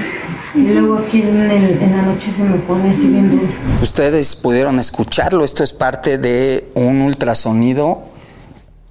Y 0.55 0.61
luego 0.61 0.99
aquí 0.99 1.21
en, 1.21 1.47
la 1.47 2.01
noche 2.03 2.31
se 2.35 2.43
me 2.43 2.57
pone 2.59 2.91
así 2.91 3.07
bien 3.07 3.31
duro. 3.31 3.47
Ustedes 3.81 4.35
pudieron 4.35 4.79
escucharlo. 4.79 5.43
Esto 5.43 5.63
es 5.63 5.73
parte 5.73 6.17
de 6.17 6.69
un 6.75 7.01
ultrasonido. 7.01 8.03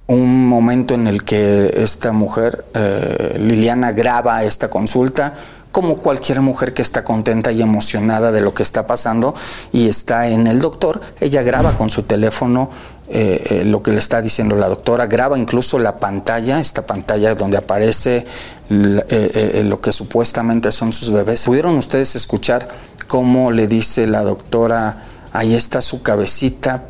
Un 0.07 0.47
momento 0.47 0.93
en 0.95 1.07
el 1.07 1.23
que 1.23 1.73
esta 1.77 2.11
mujer, 2.11 2.65
eh, 2.73 3.37
Liliana, 3.39 3.93
graba 3.93 4.43
esta 4.43 4.69
consulta 4.69 5.35
como 5.73 5.97
cualquier 5.97 6.39
mujer 6.41 6.75
que 6.75 6.83
está 6.83 7.03
contenta 7.03 7.51
y 7.51 7.61
emocionada 7.61 8.31
de 8.31 8.41
lo 8.41 8.53
que 8.53 8.61
está 8.61 8.85
pasando 8.85 9.33
y 9.71 9.89
está 9.89 10.27
en 10.27 10.45
el 10.45 10.59
doctor, 10.59 11.01
ella 11.19 11.41
graba 11.41 11.75
con 11.75 11.89
su 11.89 12.03
teléfono 12.03 12.69
eh, 13.09 13.43
eh, 13.49 13.65
lo 13.65 13.83
que 13.83 13.91
le 13.91 13.99
está 13.99 14.21
diciendo 14.21 14.55
la 14.55 14.69
doctora, 14.69 15.07
graba 15.07 15.37
incluso 15.37 15.77
la 15.77 15.97
pantalla, 15.97 16.59
esta 16.59 16.85
pantalla 16.85 17.35
donde 17.35 17.57
aparece 17.57 18.25
eh, 18.69 19.63
lo 19.65 19.81
que 19.81 19.91
supuestamente 19.91 20.71
son 20.71 20.93
sus 20.93 21.11
bebés. 21.11 21.43
¿Pudieron 21.43 21.77
ustedes 21.77 22.15
escuchar 22.15 22.67
cómo 23.07 23.51
le 23.51 23.67
dice 23.67 24.07
la 24.07 24.23
doctora, 24.23 25.03
ahí 25.33 25.53
está 25.53 25.81
su 25.81 26.01
cabecita? 26.01 26.85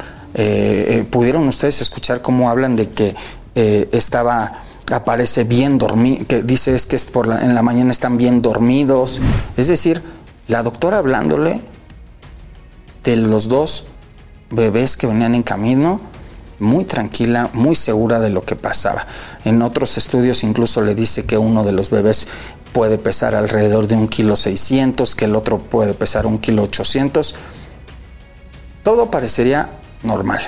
¿Pudieron 1.11 1.47
ustedes 1.47 1.81
escuchar 1.81 2.21
cómo 2.21 2.49
hablan 2.49 2.75
de 2.75 2.89
que 2.89 3.15
estaba 3.91 4.63
aparece 4.91 5.43
bien 5.45 5.77
dormido, 5.77 6.25
que 6.27 6.43
dice 6.43 6.75
es 6.75 6.85
que 6.85 6.97
por 7.11 7.27
en 7.27 7.55
la 7.55 7.61
mañana 7.61 7.91
están 7.91 8.17
bien 8.17 8.41
dormidos. 8.41 9.21
Es 9.55 9.67
decir, 9.67 10.03
la 10.47 10.61
doctora 10.61 10.97
hablándole 10.97 11.61
de 13.03 13.15
los 13.15 13.47
dos 13.47 13.87
bebés 14.53 14.97
que 14.97 15.07
venían 15.07 15.35
en 15.35 15.43
camino, 15.43 15.99
muy 16.59 16.85
tranquila, 16.85 17.49
muy 17.53 17.75
segura 17.75 18.19
de 18.19 18.29
lo 18.29 18.43
que 18.43 18.55
pasaba. 18.55 19.05
En 19.43 19.61
otros 19.61 19.97
estudios 19.97 20.43
incluso 20.43 20.81
le 20.81 20.95
dice 20.95 21.25
que 21.25 21.37
uno 21.37 21.63
de 21.63 21.71
los 21.71 21.89
bebés 21.89 22.27
puede 22.71 22.97
pesar 22.97 23.35
alrededor 23.35 23.87
de 23.87 23.95
un 23.95 24.07
kilo 24.07 24.35
600, 24.35 25.15
que 25.15 25.25
el 25.25 25.35
otro 25.35 25.59
puede 25.59 25.93
pesar 25.93 26.25
un 26.25 26.39
kilo 26.39 26.63
800. 26.63 27.35
Todo 28.83 29.11
parecería 29.11 29.69
normal. 30.03 30.41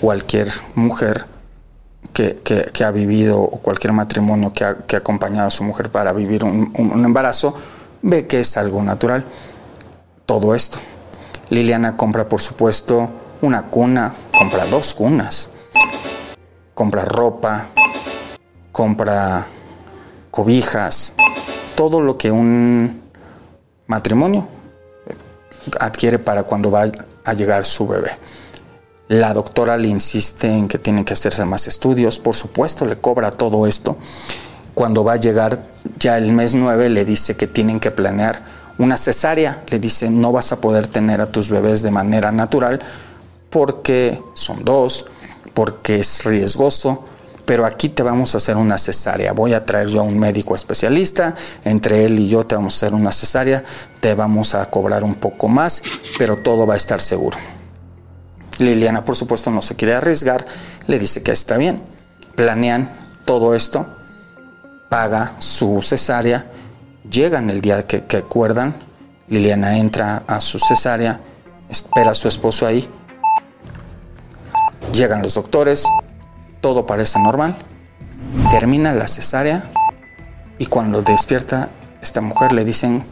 Cualquier 0.00 0.48
mujer 0.74 1.26
que, 2.12 2.72
ha 2.84 2.90
vivido 2.90 3.40
o 3.40 3.58
cualquier 3.60 3.92
matrimonio 3.92 4.52
que 4.52 4.64
ha, 4.64 4.76
acompañado 4.96 5.48
a 5.48 5.50
su 5.50 5.64
mujer 5.64 5.90
para 5.90 6.12
vivir 6.12 6.44
un, 6.44 6.72
un 6.76 7.04
embarazo 7.04 7.56
ve 8.02 8.26
que 8.26 8.40
es 8.40 8.56
algo 8.56 8.82
natural. 8.82 9.24
Todo 10.26 10.54
esto. 10.54 10.78
Liliana 11.52 11.98
compra, 11.98 12.26
por 12.26 12.40
supuesto, 12.40 13.10
una 13.42 13.64
cuna, 13.66 14.14
compra 14.38 14.64
dos 14.64 14.94
cunas, 14.94 15.50
compra 16.72 17.04
ropa, 17.04 17.66
compra 18.72 19.46
cobijas, 20.30 21.12
todo 21.74 22.00
lo 22.00 22.16
que 22.16 22.30
un 22.30 23.02
matrimonio 23.86 24.48
adquiere 25.78 26.18
para 26.18 26.44
cuando 26.44 26.70
va 26.70 26.86
a 27.22 27.32
llegar 27.34 27.66
su 27.66 27.86
bebé. 27.86 28.12
La 29.08 29.34
doctora 29.34 29.76
le 29.76 29.88
insiste 29.88 30.48
en 30.48 30.68
que 30.68 30.78
tienen 30.78 31.04
que 31.04 31.12
hacerse 31.12 31.44
más 31.44 31.68
estudios, 31.68 32.18
por 32.18 32.34
supuesto 32.34 32.86
le 32.86 32.96
cobra 32.96 33.30
todo 33.30 33.66
esto. 33.66 33.98
Cuando 34.72 35.04
va 35.04 35.12
a 35.12 35.16
llegar 35.16 35.62
ya 35.98 36.16
el 36.16 36.32
mes 36.32 36.54
9 36.54 36.88
le 36.88 37.04
dice 37.04 37.36
que 37.36 37.46
tienen 37.46 37.78
que 37.78 37.90
planear 37.90 38.61
una 38.82 38.96
cesárea, 38.96 39.62
le 39.68 39.78
dice 39.78 40.10
no 40.10 40.32
vas 40.32 40.52
a 40.52 40.60
poder 40.60 40.86
tener 40.86 41.20
a 41.20 41.30
tus 41.30 41.50
bebés 41.50 41.82
de 41.82 41.90
manera 41.90 42.32
natural 42.32 42.80
porque 43.50 44.20
son 44.34 44.64
dos, 44.64 45.06
porque 45.54 46.00
es 46.00 46.24
riesgoso, 46.24 47.04
pero 47.44 47.66
aquí 47.66 47.90
te 47.90 48.02
vamos 48.02 48.34
a 48.34 48.38
hacer 48.38 48.56
una 48.56 48.78
cesárea. 48.78 49.32
Voy 49.32 49.52
a 49.52 49.64
traer 49.64 49.88
yo 49.88 50.00
a 50.00 50.04
un 50.04 50.18
médico 50.18 50.54
especialista, 50.54 51.34
entre 51.64 52.04
él 52.04 52.18
y 52.18 52.28
yo 52.28 52.46
te 52.46 52.54
vamos 52.54 52.74
a 52.74 52.86
hacer 52.86 52.94
una 52.94 53.12
cesárea, 53.12 53.62
te 54.00 54.14
vamos 54.14 54.54
a 54.54 54.64
cobrar 54.70 55.04
un 55.04 55.16
poco 55.16 55.48
más, 55.48 55.82
pero 56.18 56.38
todo 56.38 56.66
va 56.66 56.74
a 56.74 56.76
estar 56.78 57.00
seguro. 57.00 57.36
Liliana, 58.58 59.04
por 59.04 59.16
supuesto, 59.16 59.50
no 59.50 59.60
se 59.60 59.76
quiere 59.76 59.94
arriesgar, 59.94 60.46
le 60.86 60.98
dice 60.98 61.22
que 61.22 61.32
está 61.32 61.56
bien. 61.56 61.82
Planean 62.34 62.90
todo 63.24 63.54
esto, 63.54 63.86
paga 64.88 65.34
su 65.38 65.82
cesárea, 65.82 66.46
llegan 67.12 67.50
el 67.50 67.60
día 67.60 67.86
que, 67.86 68.04
que 68.04 68.16
acuerdan, 68.16 68.74
Liliana 69.28 69.76
entra 69.76 70.24
a 70.26 70.40
su 70.40 70.58
cesárea, 70.58 71.20
espera 71.68 72.10
a 72.10 72.14
su 72.14 72.26
esposo 72.26 72.66
ahí, 72.66 72.88
llegan 74.92 75.22
los 75.22 75.34
doctores, 75.34 75.84
todo 76.60 76.86
parece 76.86 77.18
normal, 77.20 77.56
termina 78.50 78.92
la 78.92 79.06
cesárea 79.06 79.70
y 80.58 80.66
cuando 80.66 81.02
despierta 81.02 81.68
esta 82.00 82.20
mujer 82.20 82.52
le 82.52 82.64
dicen, 82.64 83.04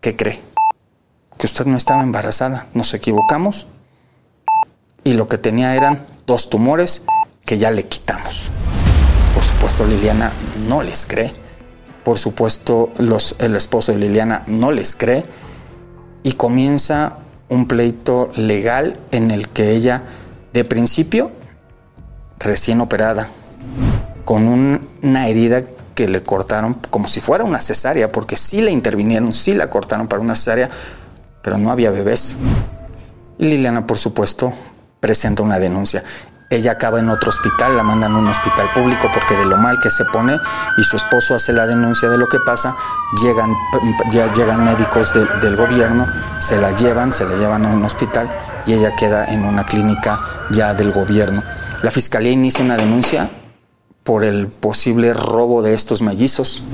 ¿qué 0.00 0.16
cree? 0.16 0.40
Que 1.38 1.46
usted 1.46 1.66
no 1.66 1.76
estaba 1.76 2.02
embarazada, 2.02 2.66
nos 2.74 2.94
equivocamos 2.94 3.68
y 5.04 5.12
lo 5.12 5.28
que 5.28 5.38
tenía 5.38 5.74
eran 5.74 6.02
dos 6.26 6.48
tumores 6.48 7.04
que 7.44 7.58
ya 7.58 7.70
le 7.70 7.86
quitamos. 7.86 8.50
Por 9.34 9.42
supuesto 9.42 9.86
Liliana 9.86 10.32
no 10.68 10.82
les 10.82 11.06
cree, 11.06 11.32
por 12.04 12.18
supuesto 12.18 12.92
el 13.38 13.56
esposo 13.56 13.92
de 13.92 13.98
Liliana 13.98 14.42
no 14.46 14.72
les 14.72 14.96
cree 14.96 15.24
y 16.22 16.32
comienza 16.32 17.18
un 17.48 17.66
pleito 17.66 18.30
legal 18.34 18.98
en 19.10 19.30
el 19.30 19.48
que 19.48 19.72
ella 19.72 20.02
de 20.52 20.64
principio 20.64 21.30
recién 22.38 22.80
operada, 22.80 23.28
con 24.24 24.46
una 25.02 25.28
herida 25.28 25.64
que 25.94 26.08
le 26.08 26.22
cortaron 26.22 26.74
como 26.90 27.08
si 27.08 27.20
fuera 27.20 27.44
una 27.44 27.60
cesárea, 27.60 28.10
porque 28.10 28.36
sí 28.36 28.60
le 28.62 28.70
intervinieron, 28.70 29.32
sí 29.32 29.54
la 29.54 29.70
cortaron 29.70 30.08
para 30.08 30.22
una 30.22 30.34
cesárea, 30.34 30.70
pero 31.42 31.58
no 31.58 31.70
había 31.70 31.90
bebés. 31.90 32.36
Liliana, 33.38 33.86
por 33.86 33.98
supuesto, 33.98 34.52
presenta 35.00 35.42
una 35.42 35.58
denuncia. 35.58 36.04
Ella 36.52 36.72
acaba 36.72 37.00
en 37.00 37.08
otro 37.08 37.30
hospital, 37.30 37.78
la 37.78 37.82
mandan 37.82 38.12
a 38.12 38.18
un 38.18 38.28
hospital 38.28 38.68
público 38.74 39.08
porque 39.14 39.34
de 39.34 39.46
lo 39.46 39.56
mal 39.56 39.78
que 39.80 39.88
se 39.88 40.04
pone 40.04 40.38
y 40.76 40.84
su 40.84 40.98
esposo 40.98 41.34
hace 41.34 41.50
la 41.54 41.66
denuncia 41.66 42.10
de 42.10 42.18
lo 42.18 42.28
que 42.28 42.38
pasa, 42.40 42.76
llegan, 43.22 43.56
ya 44.12 44.30
llegan 44.34 44.62
médicos 44.62 45.14
del 45.14 45.56
gobierno, 45.56 46.06
se 46.40 46.60
la 46.60 46.72
llevan, 46.72 47.14
se 47.14 47.24
la 47.24 47.36
llevan 47.36 47.64
a 47.64 47.70
un 47.70 47.82
hospital 47.82 48.28
y 48.66 48.74
ella 48.74 48.94
queda 48.94 49.24
en 49.32 49.46
una 49.46 49.64
clínica 49.64 50.18
ya 50.50 50.74
del 50.74 50.92
gobierno. 50.92 51.42
La 51.82 51.90
fiscalía 51.90 52.32
inicia 52.32 52.62
una 52.62 52.76
denuncia 52.76 53.30
por 54.04 54.22
el 54.22 54.48
posible 54.48 55.14
robo 55.14 55.62
de 55.62 55.72
estos 55.72 56.02
mellizos. 56.02 56.64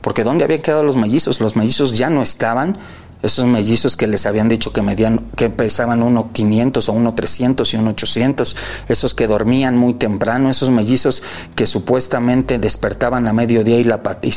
Porque 0.00 0.24
¿dónde 0.24 0.42
habían 0.42 0.60
quedado 0.60 0.82
los 0.82 0.96
mellizos? 0.96 1.40
Los 1.40 1.54
mellizos 1.54 1.96
ya 1.96 2.10
no 2.10 2.20
estaban. 2.20 2.76
Esos 3.24 3.46
mellizos 3.46 3.96
que 3.96 4.06
les 4.06 4.26
habían 4.26 4.50
dicho 4.50 4.70
que 4.70 4.82
medían, 4.82 5.30
que 5.34 5.48
pesaban 5.48 6.02
1.500 6.02 6.88
o 6.90 6.94
1.300 6.94 7.72
y 7.72 7.78
1.800, 7.78 8.56
esos 8.88 9.14
que 9.14 9.26
dormían 9.26 9.78
muy 9.78 9.94
temprano, 9.94 10.50
esos 10.50 10.68
mellizos 10.68 11.22
que 11.54 11.66
supuestamente 11.66 12.58
despertaban 12.58 13.26
a 13.26 13.32
mediodía 13.32 13.80
y, 13.80 13.88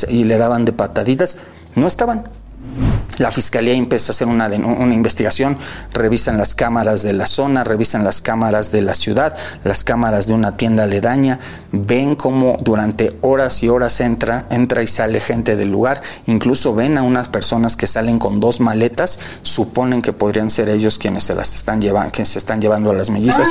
y 0.10 0.24
le 0.24 0.38
daban 0.38 0.64
de 0.64 0.72
pataditas, 0.72 1.40
no 1.76 1.86
estaban. 1.86 2.30
La 3.18 3.32
fiscalía 3.32 3.74
empieza 3.74 4.12
a 4.12 4.14
hacer 4.14 4.28
una, 4.28 4.48
una, 4.48 4.94
investigación, 4.94 5.58
revisan 5.92 6.38
las 6.38 6.54
cámaras 6.54 7.02
de 7.02 7.14
la 7.14 7.26
zona, 7.26 7.64
revisan 7.64 8.04
las 8.04 8.22
cámaras 8.22 8.72
de 8.72 8.82
la 8.84 8.94
ciudad, 8.94 9.36
las 9.64 9.84
cámaras 9.84 10.28
de 10.28 10.34
una 10.34 10.56
tienda 10.56 10.84
aledaña, 10.84 11.40
ven 11.72 12.16
cómo 12.16 12.58
durante 12.62 13.18
horas 13.22 13.64
y 13.64 13.70
horas 13.70 14.00
entra, 14.02 14.46
entra 14.52 14.84
y 14.84 14.88
sale 14.88 15.20
gente 15.20 15.56
del 15.56 15.72
lugar, 15.72 16.02
incluso 16.28 16.76
ven 16.76 16.98
a 16.98 17.02
unas 17.02 17.30
personas 17.30 17.76
que 17.76 17.88
salen 17.88 18.20
con 18.20 18.40
dos 18.40 18.60
maletas, 18.60 19.20
suponen 19.42 20.04
que 20.04 20.14
podrían 20.14 20.52
ser 20.52 20.70
ellos 20.70 21.00
quienes 21.00 21.24
se 21.24 21.34
las 21.34 21.56
están 21.56 21.82
llevando, 21.82 22.12
quienes 22.12 22.30
se 22.30 22.40
están 22.40 22.62
llevando 22.62 22.92
a 22.92 22.94
las 22.94 23.10
mellizas, 23.10 23.50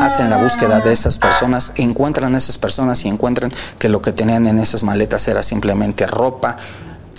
hacen 0.00 0.28
la 0.28 0.38
búsqueda 0.38 0.80
de 0.80 0.92
esas 0.92 1.20
personas, 1.20 1.72
encuentran 1.76 2.34
a 2.34 2.38
esas 2.38 2.58
personas 2.58 3.04
y 3.04 3.08
encuentran 3.08 3.52
que 3.78 3.88
lo 3.88 4.02
que 4.02 4.12
tenían 4.12 4.48
en 4.48 4.58
esas 4.58 4.82
maletas 4.82 5.28
era 5.28 5.44
simplemente 5.44 6.06
ropa, 6.08 6.56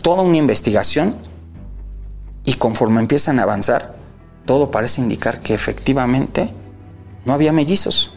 toda 0.01 0.21
una 0.21 0.37
investigación 0.37 1.15
y 2.45 2.53
conforme 2.53 3.01
empiezan 3.01 3.39
a 3.39 3.43
avanzar, 3.43 3.95
todo 4.45 4.71
parece 4.71 5.01
indicar 5.01 5.41
que 5.41 5.53
efectivamente 5.53 6.53
no 7.25 7.33
había 7.33 7.51
mellizos. 7.51 8.13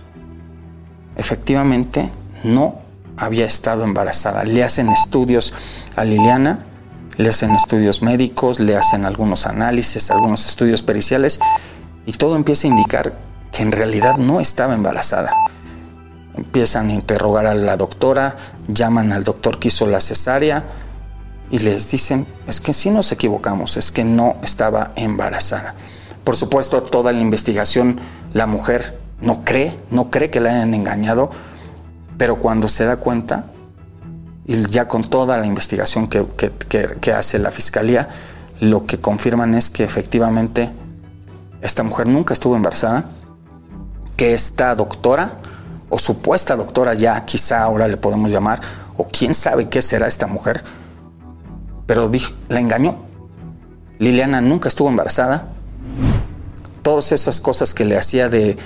Efectivamente 1.16 2.10
no 2.44 2.80
había 3.16 3.46
estado 3.46 3.84
embarazada. 3.84 4.44
Le 4.44 4.62
hacen 4.62 4.90
estudios 4.90 5.54
a 5.96 6.04
Liliana, 6.04 6.66
le 7.16 7.30
hacen 7.30 7.52
estudios 7.52 8.02
médicos, 8.02 8.60
le 8.60 8.76
hacen 8.76 9.04
algunos 9.04 9.46
análisis, 9.46 10.10
algunos 10.10 10.46
estudios 10.46 10.82
periciales 10.82 11.40
y 12.06 12.12
todo 12.12 12.36
empieza 12.36 12.68
a 12.68 12.70
indicar 12.70 13.18
que 13.50 13.62
en 13.62 13.72
realidad 13.72 14.18
no 14.18 14.40
estaba 14.40 14.74
embarazada. 14.74 15.32
Empiezan 16.34 16.90
a 16.90 16.94
interrogar 16.94 17.46
a 17.46 17.54
la 17.54 17.76
doctora, 17.76 18.36
llaman 18.68 19.12
al 19.12 19.24
doctor 19.24 19.58
que 19.58 19.68
hizo 19.68 19.86
la 19.88 20.00
cesárea, 20.00 20.64
y 21.50 21.58
les 21.58 21.90
dicen, 21.90 22.26
es 22.46 22.61
que 22.61 22.74
si 22.74 22.90
nos 22.90 23.11
equivocamos, 23.12 23.76
es 23.76 23.90
que 23.90 24.04
no 24.04 24.37
estaba 24.42 24.92
embarazada. 24.96 25.74
Por 26.24 26.37
supuesto, 26.37 26.82
toda 26.82 27.12
la 27.12 27.20
investigación, 27.20 28.00
la 28.32 28.46
mujer 28.46 28.98
no 29.20 29.44
cree, 29.44 29.76
no 29.90 30.11
cree 30.11 30.30
que 30.30 30.40
la 30.40 30.50
hayan 30.50 30.74
engañado, 30.74 31.30
pero 32.18 32.38
cuando 32.38 32.68
se 32.68 32.84
da 32.84 32.96
cuenta, 32.96 33.46
y 34.46 34.68
ya 34.70 34.88
con 34.88 35.08
toda 35.08 35.37
la 35.38 35.46
investigación 35.46 36.08
que, 36.08 36.24
que 37.00 37.12
hace 37.12 37.38
la 37.38 37.50
fiscalía, 37.50 38.08
lo 38.61 38.87
que 38.87 38.98
confirman 38.98 39.54
es 39.54 39.70
que 39.70 39.84
efectivamente 39.84 40.70
esta 41.61 41.82
mujer 41.82 42.06
nunca 42.06 42.34
estuvo 42.34 42.56
embarazada, 42.56 43.08
que 44.16 44.34
esta 44.34 44.74
doctora, 44.74 45.38
o 45.88 45.98
supuesta 45.98 46.56
doctora 46.56 46.94
ya 46.94 47.24
quizá 47.24 47.62
ahora 47.62 47.88
le 47.88 47.96
podemos 47.96 48.30
llamar, 48.30 48.61
o 48.96 49.07
quién 49.07 49.34
sabe 49.34 49.68
qué 49.68 49.80
será 49.80 50.07
esta 50.07 50.26
mujer, 50.26 50.64
pero 51.89 52.11
la 52.49 52.61
engañó. 52.61 52.99
Liliana 53.99 54.43
nunca 54.43 54.68
estuvo 54.68 54.91
embarazada. 54.91 55.49
Todas 56.82 57.12
esas 57.12 57.41
cosas 57.41 57.72
que 57.72 57.86
le 57.86 57.97
hacía 57.97 58.28
de 58.28 58.59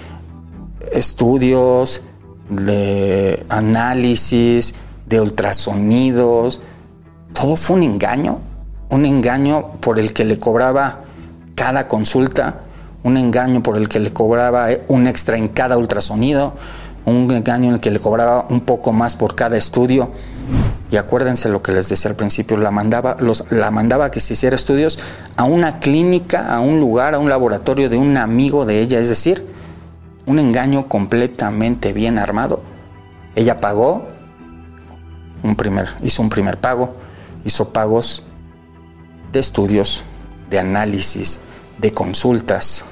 estudios, 0.90 2.02
de 2.50 3.46
análisis, 3.48 4.74
de 5.06 5.20
ultrasonidos, 5.20 6.62
todo 7.32 7.54
fue 7.54 7.76
un 7.76 7.84
engaño. 7.84 8.40
Un 8.88 9.06
engaño 9.06 9.70
por 9.80 10.00
el 10.00 10.12
que 10.12 10.24
le 10.24 10.40
cobraba 10.40 11.02
cada 11.54 11.86
consulta, 11.86 12.62
un 13.04 13.16
engaño 13.16 13.62
por 13.62 13.76
el 13.76 13.88
que 13.88 14.00
le 14.00 14.12
cobraba 14.12 14.66
un 14.88 15.06
extra 15.06 15.38
en 15.38 15.46
cada 15.46 15.78
ultrasonido, 15.78 16.54
un 17.04 17.30
engaño 17.30 17.68
en 17.68 17.74
el 17.74 17.80
que 17.80 17.90
le 17.90 18.00
cobraba 18.00 18.46
un 18.50 18.60
poco 18.60 18.92
más 18.92 19.16
por 19.16 19.34
cada 19.34 19.56
estudio. 19.56 20.12
Y 20.90 20.96
acuérdense 20.96 21.48
lo 21.48 21.62
que 21.62 21.72
les 21.72 21.88
decía 21.88 22.10
al 22.10 22.16
principio, 22.16 22.56
la 22.58 22.70
mandaba, 22.70 23.16
los, 23.18 23.50
la 23.50 23.70
mandaba 23.70 24.06
a 24.06 24.10
que 24.10 24.20
se 24.20 24.34
hiciera 24.34 24.56
estudios 24.56 24.98
a 25.36 25.44
una 25.44 25.78
clínica, 25.78 26.54
a 26.54 26.60
un 26.60 26.80
lugar, 26.80 27.14
a 27.14 27.18
un 27.18 27.30
laboratorio 27.30 27.88
de 27.88 27.96
un 27.96 28.16
amigo 28.18 28.66
de 28.66 28.80
ella, 28.80 29.00
es 29.00 29.08
decir, 29.08 29.46
un 30.26 30.38
engaño 30.38 30.88
completamente 30.88 31.92
bien 31.92 32.18
armado. 32.18 32.62
Ella 33.34 33.58
pagó 33.58 34.06
un 35.42 35.56
primer, 35.56 35.88
hizo 36.02 36.22
un 36.22 36.28
primer 36.28 36.58
pago, 36.58 36.94
hizo 37.44 37.70
pagos 37.70 38.22
de 39.32 39.40
estudios, 39.40 40.04
de 40.50 40.58
análisis, 40.58 41.40
de 41.78 41.92
consultas, 41.92 42.84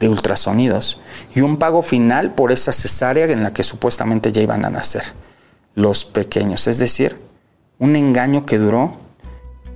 de 0.00 0.08
ultrasonidos 0.08 0.98
y 1.34 1.42
un 1.42 1.58
pago 1.58 1.82
final 1.82 2.34
por 2.34 2.50
esa 2.50 2.72
cesárea 2.72 3.26
en 3.26 3.42
la 3.42 3.52
que 3.52 3.62
supuestamente 3.62 4.32
ya 4.32 4.40
iban 4.40 4.64
a 4.64 4.70
nacer 4.70 5.04
los 5.74 6.04
pequeños. 6.04 6.66
Es 6.66 6.78
decir, 6.78 7.20
un 7.78 7.94
engaño 7.94 8.46
que 8.46 8.58
duró 8.58 8.96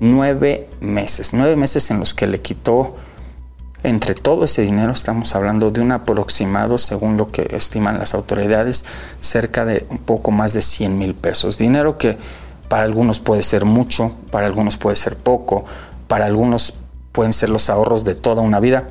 nueve 0.00 0.68
meses, 0.80 1.32
nueve 1.32 1.56
meses 1.56 1.90
en 1.90 2.00
los 2.00 2.14
que 2.14 2.26
le 2.26 2.40
quitó 2.40 2.96
entre 3.84 4.14
todo 4.14 4.46
ese 4.46 4.62
dinero, 4.62 4.92
estamos 4.92 5.34
hablando 5.34 5.70
de 5.70 5.82
un 5.82 5.92
aproximado, 5.92 6.78
según 6.78 7.18
lo 7.18 7.30
que 7.30 7.46
estiman 7.54 7.98
las 7.98 8.14
autoridades, 8.14 8.86
cerca 9.20 9.66
de 9.66 9.84
un 9.90 9.98
poco 9.98 10.30
más 10.30 10.54
de 10.54 10.62
100 10.62 10.96
mil 10.96 11.14
pesos. 11.14 11.58
Dinero 11.58 11.98
que 11.98 12.16
para 12.70 12.84
algunos 12.84 13.20
puede 13.20 13.42
ser 13.42 13.66
mucho, 13.66 14.16
para 14.30 14.46
algunos 14.46 14.78
puede 14.78 14.96
ser 14.96 15.18
poco, 15.18 15.66
para 16.08 16.24
algunos 16.24 16.74
pueden 17.12 17.34
ser 17.34 17.50
los 17.50 17.68
ahorros 17.68 18.04
de 18.04 18.14
toda 18.14 18.40
una 18.40 18.58
vida, 18.58 18.88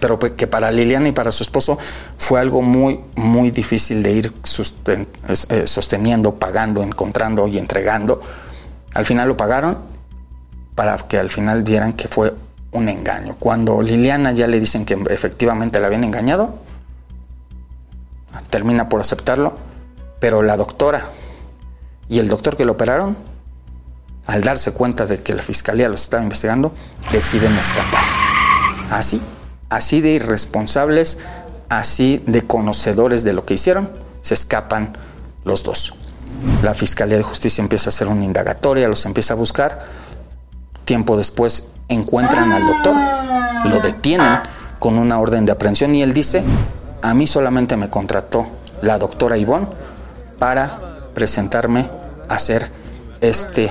pero 0.00 0.18
que 0.18 0.46
para 0.46 0.70
Liliana 0.70 1.08
y 1.08 1.12
para 1.12 1.32
su 1.32 1.42
esposo 1.42 1.78
fue 2.18 2.40
algo 2.40 2.62
muy, 2.62 3.00
muy 3.14 3.50
difícil 3.50 4.02
de 4.02 4.12
ir 4.12 4.32
eh, 5.48 5.66
sosteniendo, 5.66 6.34
pagando, 6.34 6.82
encontrando 6.82 7.46
y 7.48 7.58
entregando. 7.58 8.20
Al 8.94 9.04
final 9.04 9.28
lo 9.28 9.36
pagaron 9.36 9.78
para 10.74 10.96
que 10.96 11.18
al 11.18 11.30
final 11.30 11.62
vieran 11.62 11.94
que 11.94 12.08
fue 12.08 12.34
un 12.72 12.88
engaño. 12.88 13.36
Cuando 13.38 13.80
Liliana 13.82 14.32
ya 14.32 14.46
le 14.46 14.60
dicen 14.60 14.84
que 14.84 14.94
efectivamente 15.10 15.80
la 15.80 15.86
habían 15.86 16.04
engañado, 16.04 16.54
termina 18.50 18.88
por 18.88 19.00
aceptarlo, 19.00 19.56
pero 20.20 20.42
la 20.42 20.56
doctora 20.56 21.04
y 22.08 22.18
el 22.18 22.28
doctor 22.28 22.56
que 22.56 22.64
lo 22.64 22.72
operaron, 22.72 23.16
al 24.26 24.42
darse 24.42 24.72
cuenta 24.72 25.06
de 25.06 25.22
que 25.22 25.34
la 25.34 25.42
fiscalía 25.42 25.88
los 25.88 26.02
estaba 26.02 26.22
investigando, 26.22 26.72
deciden 27.12 27.56
escapar. 27.56 28.04
Así, 28.90 29.20
así 29.68 30.00
de 30.00 30.10
irresponsables, 30.10 31.18
así 31.68 32.22
de 32.26 32.42
conocedores 32.42 33.24
de 33.24 33.32
lo 33.32 33.44
que 33.44 33.54
hicieron, 33.54 33.90
se 34.22 34.34
escapan 34.34 34.96
los 35.44 35.64
dos. 35.64 35.94
La 36.62 36.74
Fiscalía 36.74 37.16
de 37.16 37.22
Justicia 37.22 37.62
empieza 37.62 37.88
a 37.88 37.92
hacer 37.92 38.08
una 38.08 38.24
indagatoria, 38.24 38.88
los 38.88 39.06
empieza 39.06 39.34
a 39.34 39.36
buscar. 39.36 39.84
Tiempo 40.84 41.16
después 41.16 41.68
encuentran 41.88 42.52
al 42.52 42.66
doctor, 42.66 42.96
lo 43.64 43.80
detienen 43.80 44.40
con 44.78 44.98
una 44.98 45.18
orden 45.18 45.46
de 45.46 45.52
aprehensión 45.52 45.94
y 45.94 46.02
él 46.02 46.12
dice, 46.12 46.44
a 47.02 47.14
mí 47.14 47.26
solamente 47.26 47.76
me 47.76 47.90
contrató 47.90 48.46
la 48.82 48.98
doctora 48.98 49.38
Ivonne 49.38 49.68
para 50.38 51.10
presentarme 51.14 51.88
a 52.28 52.34
hacer 52.34 52.70
este, 53.20 53.70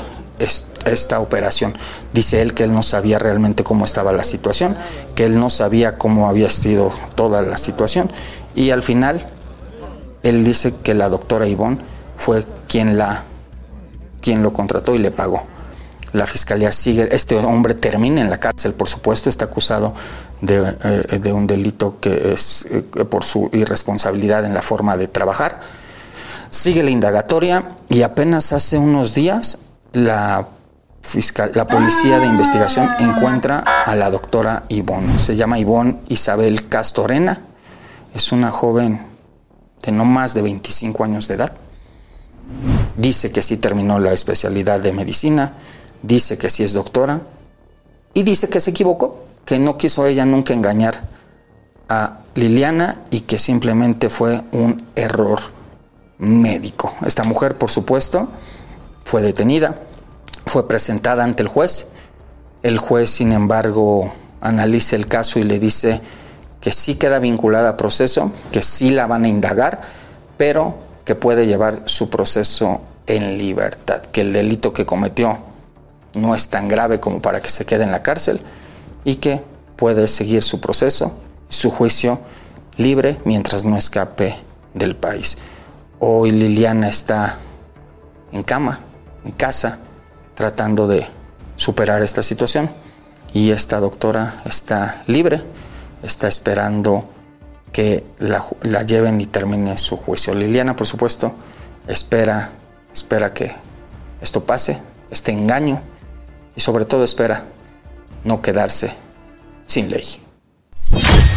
esta 0.86 1.20
operación. 1.20 1.78
Dice 2.14 2.42
él 2.42 2.54
que 2.54 2.64
él 2.64 2.74
no 2.74 2.84
sabía 2.84 3.20
realmente 3.20 3.64
cómo 3.64 3.86
estaba 3.86 4.14
la 4.14 4.24
situación, 4.24 4.78
que 5.16 5.26
él 5.26 5.40
no 5.40 5.50
sabía 5.50 5.98
cómo 5.98 6.30
había 6.30 6.50
sido 6.50 6.92
toda 7.16 7.42
la 7.42 7.58
situación 7.58 8.12
y 8.56 8.72
al 8.72 8.84
final 8.84 9.28
él 10.24 10.44
dice 10.44 10.74
que 10.84 10.94
la 10.94 11.10
doctora 11.10 11.48
Ivonne 11.48 11.80
fue 12.16 12.44
quien 12.68 12.98
la 12.98 13.24
quien 14.22 14.42
lo 14.42 14.54
contrató 14.54 14.96
y 14.96 14.98
le 14.98 15.12
pagó. 15.12 15.46
La 16.12 16.26
fiscalía 16.26 16.72
sigue, 16.72 17.08
este 17.12 17.36
hombre 17.36 17.76
termina 17.76 18.22
en 18.22 18.30
la 18.32 18.40
cárcel, 18.40 18.74
por 18.74 18.88
supuesto, 18.88 19.30
está 19.30 19.46
acusado 19.46 19.94
de, 20.42 20.76
eh, 20.84 21.32
un 21.32 21.46
delito 21.46 22.00
que 22.00 22.34
es 22.34 22.66
eh, 22.72 22.82
por 22.82 23.24
su 23.24 23.50
irresponsabilidad 23.54 24.46
en 24.46 24.56
la 24.56 24.64
forma 24.64 24.98
de 24.98 25.08
trabajar. 25.08 25.60
Sigue 26.50 26.82
la 26.82 26.90
indagatoria 26.90 27.72
y 27.88 28.02
apenas 28.02 28.52
hace 28.52 28.78
unos 28.80 29.14
días 29.14 29.60
la 29.94 30.48
fiscal, 31.06 31.52
la 31.54 31.68
policía 31.68 32.20
de 32.20 32.26
investigación 32.26 32.90
encuentra 33.00 33.60
a 33.60 33.96
la 33.96 34.10
doctora 34.10 34.64
Ivonne. 34.70 35.20
Se 35.20 35.36
llama 35.36 35.60
Ivonne 35.60 36.00
Isabel 36.10 36.68
Castorena. 36.68 37.42
Es 38.14 38.32
una 38.32 38.52
joven 38.52 39.06
de 39.84 39.92
no 39.92 40.06
más 40.06 40.34
de 40.34 40.42
25 40.42 41.04
años 41.04 41.28
de 41.28 41.36
edad. 41.36 41.56
Dice 42.96 43.32
que 43.32 43.42
sí 43.42 43.58
terminó 43.58 44.00
la 44.00 44.14
especialidad 44.14 44.80
de 44.80 44.94
medicina, 44.94 45.54
dice 46.02 46.38
que 46.38 46.50
sí 46.50 46.64
es 46.64 46.74
doctora 46.74 47.22
y 48.14 48.24
dice 48.24 48.50
que 48.50 48.62
se 48.62 48.72
equivocó, 48.72 49.26
que 49.46 49.60
no 49.60 49.78
quiso 49.78 50.06
ella 50.06 50.26
nunca 50.26 50.54
engañar 50.54 51.08
a 51.90 52.20
Liliana 52.36 53.02
y 53.12 53.22
que 53.22 53.38
simplemente 53.38 54.10
fue 54.10 54.44
un 54.52 54.86
error 54.96 55.40
médico. 56.18 56.94
Esta 57.06 57.24
mujer, 57.24 57.58
por 57.58 57.70
supuesto, 57.70 58.30
fue 59.04 59.22
detenida, 59.22 59.76
fue 60.46 60.68
presentada 60.68 61.24
ante 61.24 61.44
el 61.44 61.50
juez. 61.50 61.90
El 62.64 62.78
juez, 62.78 63.10
sin 63.10 63.32
embargo, 63.32 64.14
analiza 64.42 64.96
el 64.96 65.08
caso 65.08 65.40
y 65.40 65.44
le 65.44 65.60
dice 65.60 66.02
que 66.62 66.72
sí 66.72 66.96
queda 66.96 67.20
vinculada 67.20 67.70
a 67.70 67.78
proceso, 67.78 68.32
que 68.52 68.64
sí 68.64 68.90
la 68.90 69.08
van 69.08 69.26
a 69.26 69.28
indagar, 69.28 69.82
pero 70.38 70.76
que 71.04 71.16
puede 71.16 71.46
llevar 71.46 71.84
su 71.86 72.10
proceso 72.10 72.82
en 73.08 73.38
libertad, 73.38 74.02
que 74.02 74.22
el 74.22 74.34
delito 74.34 74.74
que 74.74 74.86
cometió 74.86 75.40
no 76.16 76.34
es 76.34 76.50
tan 76.50 76.68
grave 76.68 77.00
como 77.00 77.22
para 77.22 77.42
que 77.42 77.50
se 77.50 77.66
quede 77.66 77.84
en 77.84 77.92
la 77.92 78.02
cárcel 78.02 78.42
y 79.04 79.18
que 79.18 79.42
puede 79.76 80.08
seguir 80.08 80.44
su 80.44 80.60
proceso, 80.60 81.14
su 81.50 81.70
juicio 81.70 82.20
libre 82.78 83.20
mientras 83.26 83.64
no 83.64 83.78
escape 83.78 84.36
del 84.74 84.96
país. 84.96 85.38
Hoy 86.00 86.32
Liliana 86.32 86.90
está 86.90 87.38
en 88.32 88.44
cama, 88.44 88.80
en 89.24 89.32
casa, 89.32 89.80
tratando 90.36 90.88
de 90.88 91.08
superar 91.56 92.04
esta 92.04 92.22
situación 92.22 92.70
y 93.34 93.52
esta 93.52 93.80
doctora 93.80 94.42
está 94.46 95.04
libre, 95.08 95.42
está 96.04 96.28
esperando 96.28 97.10
que 97.72 98.06
la, 98.20 98.46
la, 98.62 98.84
lleven 98.84 99.20
y 99.20 99.26
termine 99.26 99.78
su 99.78 99.98
juicio. 99.98 100.34
Liliana, 100.34 100.76
por 100.76 100.88
supuesto, 100.88 101.36
espera, 101.88 102.52
espera 102.94 103.34
que 103.34 103.54
esto 104.22 104.46
pase, 104.46 104.80
este 105.12 105.32
engaño, 105.32 105.82
y 106.56 106.62
sobre 106.62 106.86
todo 106.86 107.04
espera 107.04 107.46
no 108.24 108.42
quedarse 108.42 108.94
sin 109.66 109.90
ley. 109.90 110.22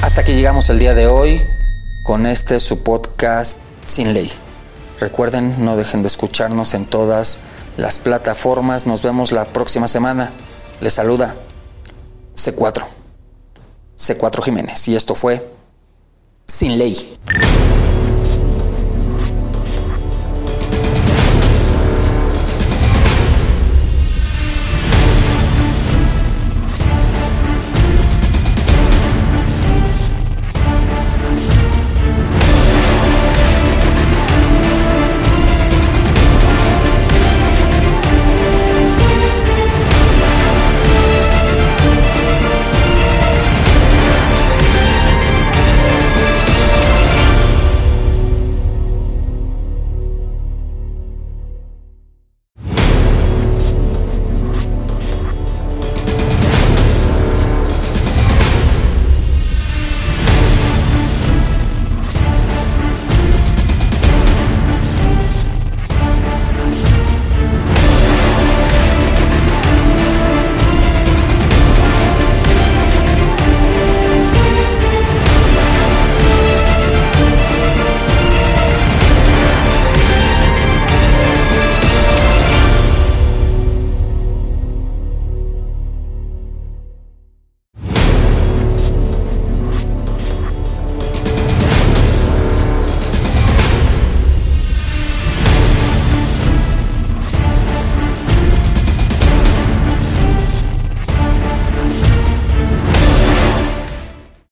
Hasta 0.02 0.24
que 0.24 0.34
llegamos 0.34 0.70
el 0.70 0.78
día 0.78 0.94
de 0.94 1.06
hoy 1.06 1.40
con 2.04 2.26
este 2.26 2.60
su 2.60 2.82
podcast 2.82 3.58
Sin 3.84 4.12
Ley. 4.12 4.30
Recuerden, 5.00 5.64
no 5.64 5.76
dejen 5.76 6.02
de 6.02 6.08
escucharnos 6.08 6.74
en 6.74 6.86
todas 6.86 7.40
las 7.78 7.98
plataformas. 7.98 8.86
Nos 8.86 9.02
vemos 9.02 9.32
la 9.32 9.46
próxima 9.46 9.88
semana. 9.88 10.32
Les 10.82 10.92
saluda 10.92 11.36
C4. 12.34 12.84
C4 13.96 14.42
Jiménez. 14.42 14.86
Y 14.88 14.96
esto 14.96 15.14
fue 15.14 15.50
Sin 16.46 16.76
Ley. 16.76 17.16